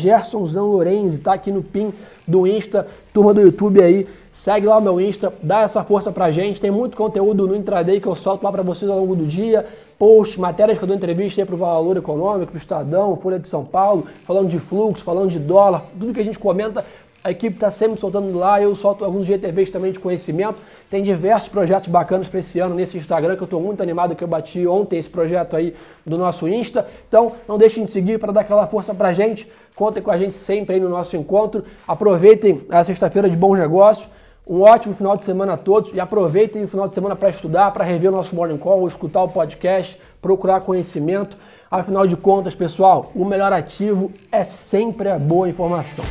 tá 1.22 1.33
aqui 1.33 1.50
no 1.50 1.62
pin 1.62 1.92
do 2.26 2.46
Insta, 2.46 2.87
turma 3.12 3.33
do 3.33 3.40
YouTube 3.40 3.83
aí. 3.83 4.07
Segue 4.33 4.66
lá 4.66 4.79
o 4.79 4.81
meu 4.81 4.99
Insta, 4.99 5.31
dá 5.42 5.61
essa 5.61 5.85
força 5.85 6.11
pra 6.11 6.31
gente. 6.31 6.59
Tem 6.59 6.71
muito 6.71 6.97
conteúdo 6.97 7.47
no 7.47 7.55
intraday 7.55 8.01
que 8.01 8.07
eu 8.07 8.16
solto 8.16 8.42
lá 8.42 8.51
para 8.51 8.62
vocês 8.62 8.90
ao 8.90 8.99
longo 8.99 9.14
do 9.14 9.27
dia 9.27 9.66
posts, 9.99 10.37
matérias 10.37 10.79
que 10.79 10.83
eu 10.83 10.88
dou 10.88 10.97
entrevista 10.97 11.47
para 11.47 11.55
o 11.55 11.59
Valor 11.59 11.97
Econômico, 11.97 12.47
para 12.47 12.57
o 12.57 12.59
Estadão, 12.59 13.16
Folha 13.18 13.38
de 13.38 13.47
São 13.47 13.64
Paulo, 13.64 14.07
falando 14.27 14.49
de 14.49 14.59
fluxo, 14.59 15.05
falando 15.05 15.31
de 15.31 15.38
dólar, 15.38 15.85
tudo 15.97 16.12
que 16.12 16.18
a 16.18 16.25
gente 16.25 16.40
comenta, 16.40 16.85
a 17.25 17.31
equipe 17.31 17.55
está 17.55 17.71
sempre 17.71 18.01
soltando 18.01 18.37
lá, 18.37 18.61
eu 18.61 18.75
solto 18.75 19.05
alguns 19.05 19.25
GTVs 19.27 19.71
também 19.71 19.92
de 19.92 20.01
conhecimento. 20.01 20.59
Tem 20.90 21.05
diversos 21.05 21.49
projetos 21.49 21.88
bacanas 21.88 22.27
para 22.27 22.40
esse 22.40 22.59
ano 22.59 22.75
nesse 22.75 22.99
Instagram, 22.99 23.37
que 23.37 23.42
eu 23.42 23.45
estou 23.45 23.61
muito 23.61 23.81
animado 23.81 24.16
que 24.16 24.25
eu 24.25 24.29
bati 24.29 24.66
ontem 24.66 24.99
esse 24.99 25.09
projeto 25.09 25.55
aí 25.55 25.73
do 26.05 26.18
nosso 26.18 26.49
Insta. 26.49 26.85
Então, 27.07 27.35
não 27.47 27.57
deixem 27.57 27.85
de 27.85 27.92
seguir 27.92 28.18
para 28.18 28.33
dar 28.33 28.40
aquela 28.40 28.66
força 28.66 28.92
para 28.92 29.12
gente. 29.12 29.49
Contem 29.77 30.03
com 30.03 30.11
a 30.11 30.16
gente 30.16 30.35
sempre 30.35 30.75
aí 30.75 30.81
no 30.81 30.88
nosso 30.88 31.16
encontro. 31.16 31.62
Aproveitem 31.87 32.62
a 32.68 32.83
sexta-feira 32.83 33.31
de 33.31 33.37
bons 33.37 33.57
negócios. 33.57 34.09
Um 34.44 34.62
ótimo 34.62 34.92
final 34.94 35.16
de 35.16 35.22
semana 35.22 35.52
a 35.52 35.57
todos 35.57 35.94
e 35.94 36.00
aproveitem 36.00 36.64
o 36.64 36.68
final 36.68 36.88
de 36.88 36.94
semana 36.94 37.14
para 37.14 37.31
estudar, 37.31 37.70
para 37.70 37.85
rever 37.85 38.11
o 38.11 38.12
nosso 38.12 38.35
Morning 38.35 38.59
Call, 38.59 38.88
escutar 38.88 39.22
o 39.22 39.28
podcast, 39.28 39.96
procurar 40.20 40.62
conhecimento. 40.62 41.37
Afinal 41.70 42.09
de 42.09 42.16
contas, 42.16 42.52
pessoal, 42.52 43.12
o 43.14 43.24
melhor 43.24 43.52
ativo 43.52 44.11
é 44.33 44.42
sempre 44.42 45.11
a 45.11 45.18
boa 45.18 45.48
informação. 45.48 46.05